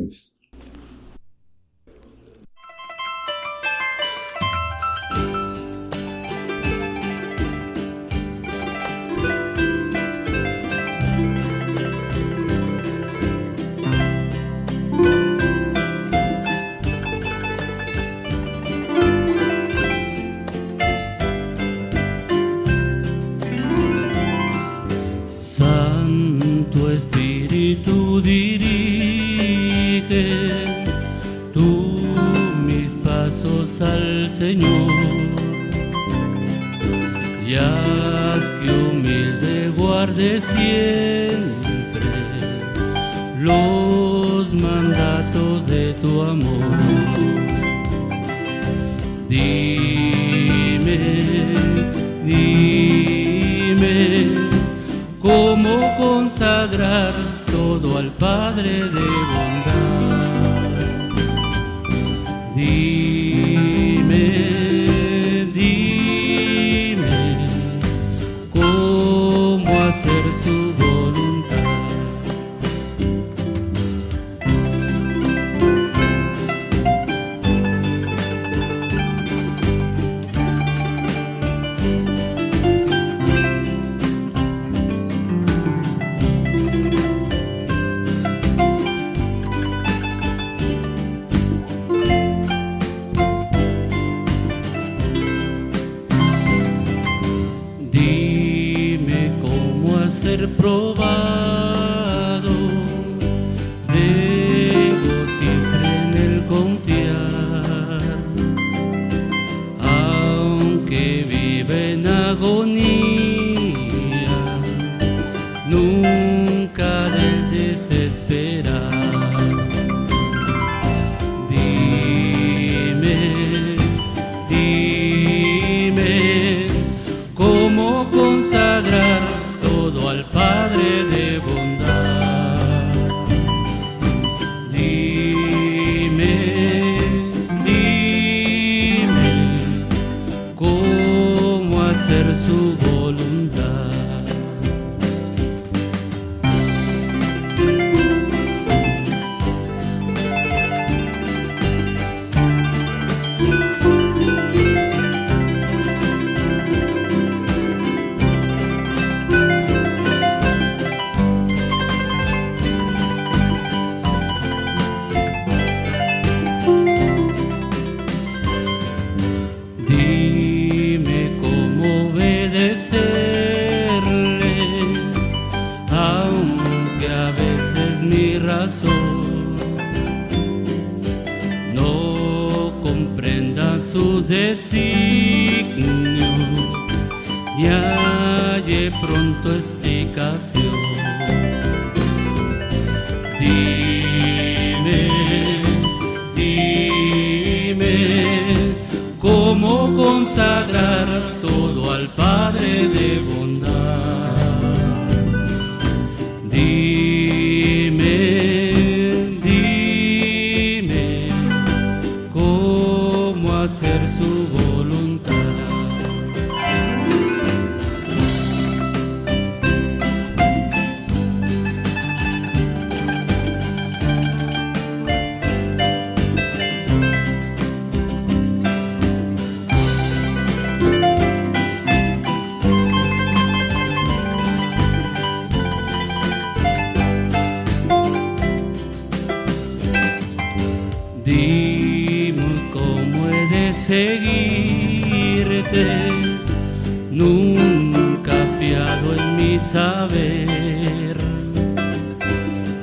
nunca 247.40 248.34
fiado 248.60 249.16
en 249.16 249.36
mi 249.38 249.60
saber, 249.60 251.18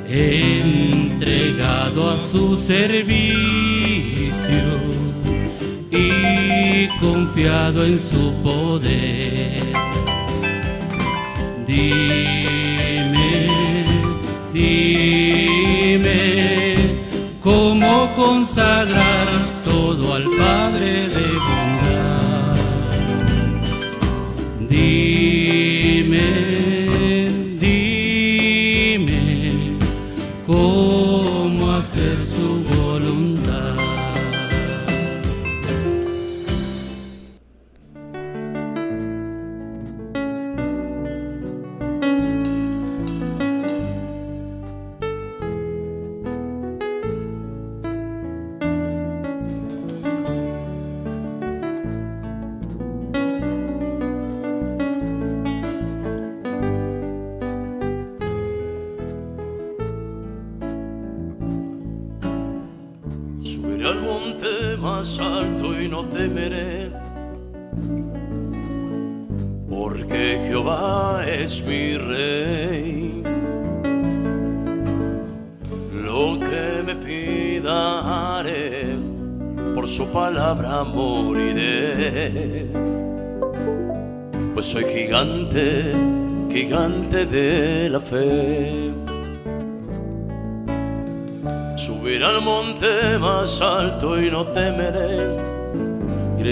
entregado 0.08 1.20
a 2.10 2.18
su 2.18 2.56
servicio 2.56 3.46
y 5.90 6.88
confiado 7.00 7.84
en 7.84 8.00
su 8.02 8.32
poder. 8.42 9.62
Dime, 11.66 13.48
dime, 14.52 16.06
cómo 17.42 18.14
consagrar 18.14 19.28
todo 19.64 20.14
al 20.14 20.24
Padre 20.38 21.05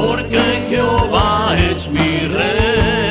porque 0.00 0.38
Jehová 0.68 1.56
es 1.58 1.90
mi 1.90 2.28
rey. 2.28 3.07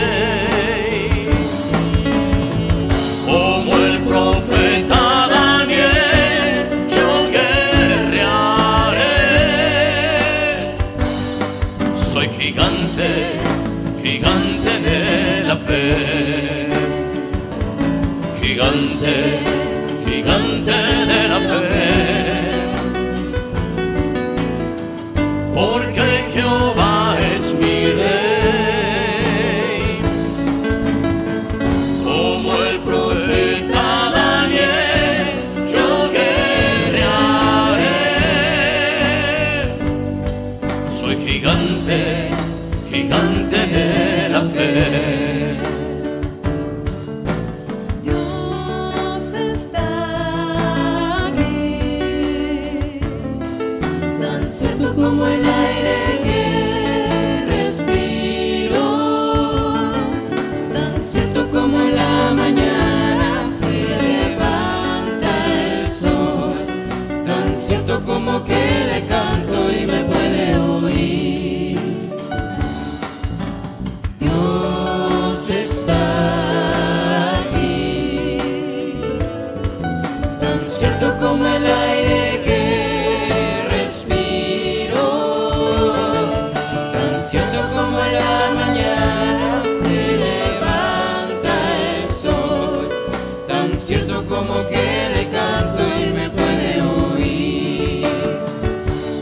Siento 93.87 94.25
como 94.25 94.67
que 94.67 95.09
le 95.15 95.29
canto 95.29 95.81
y 95.97 96.11
me 96.11 96.29
puede 96.29 96.81
oír. 96.81 98.05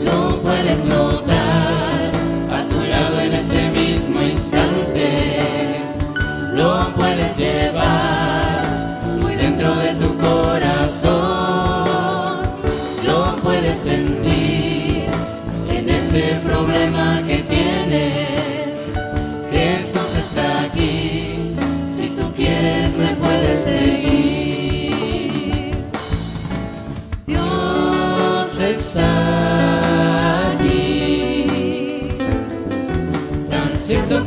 No 0.04 0.38
puedes 0.42 0.84
notar 0.84 2.10
a 2.50 2.68
tu 2.68 2.80
lado 2.80 3.20
en 3.20 3.32
este 3.34 3.70
mismo 3.70 4.20
instante. 4.20 5.78
Lo 6.52 6.92
puedes 6.96 7.36
llevar 7.36 8.64
muy 9.22 9.36
dentro 9.36 9.72
de 9.76 9.94
tu 9.94 10.18
corazón. 10.18 11.14
Lo 13.06 13.36
puedes 13.44 13.78
sentir 13.78 15.04
en 15.70 15.88
ese 15.88 16.40
problema. 16.44 17.15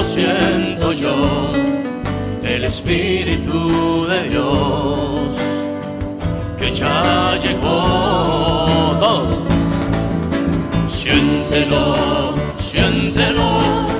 lo 0.00 0.06
siento 0.06 0.92
yo, 0.92 1.52
el 2.42 2.64
Espíritu 2.64 4.06
de 4.06 4.30
Dios 4.30 5.36
que 6.56 6.72
ya 6.72 7.38
llegó. 7.38 8.96
Todos. 8.98 9.44
Siéntelo, 10.86 12.34
siéntelo 12.56 13.99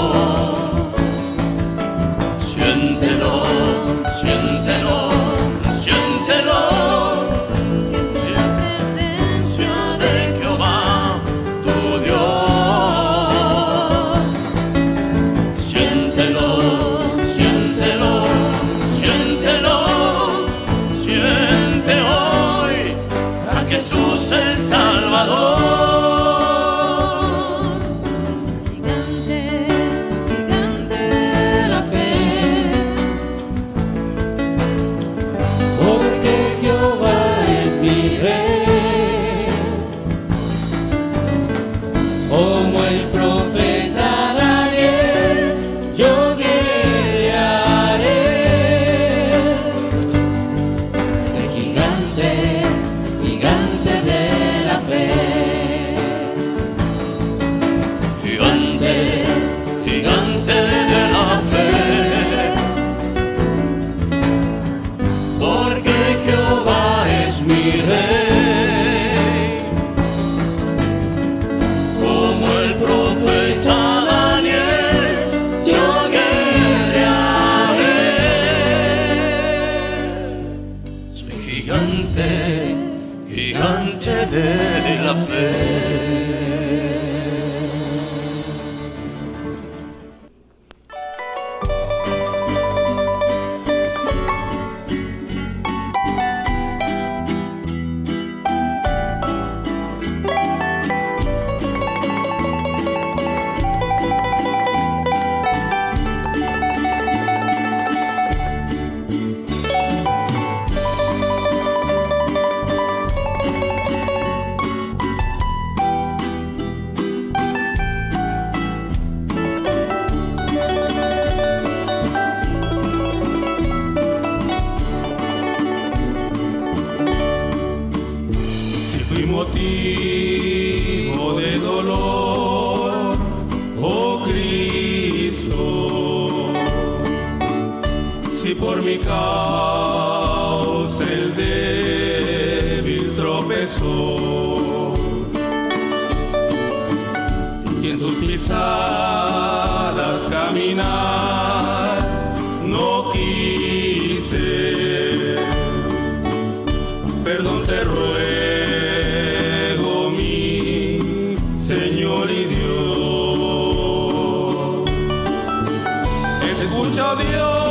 escucha 166.91 167.15
Dios. 167.15 167.70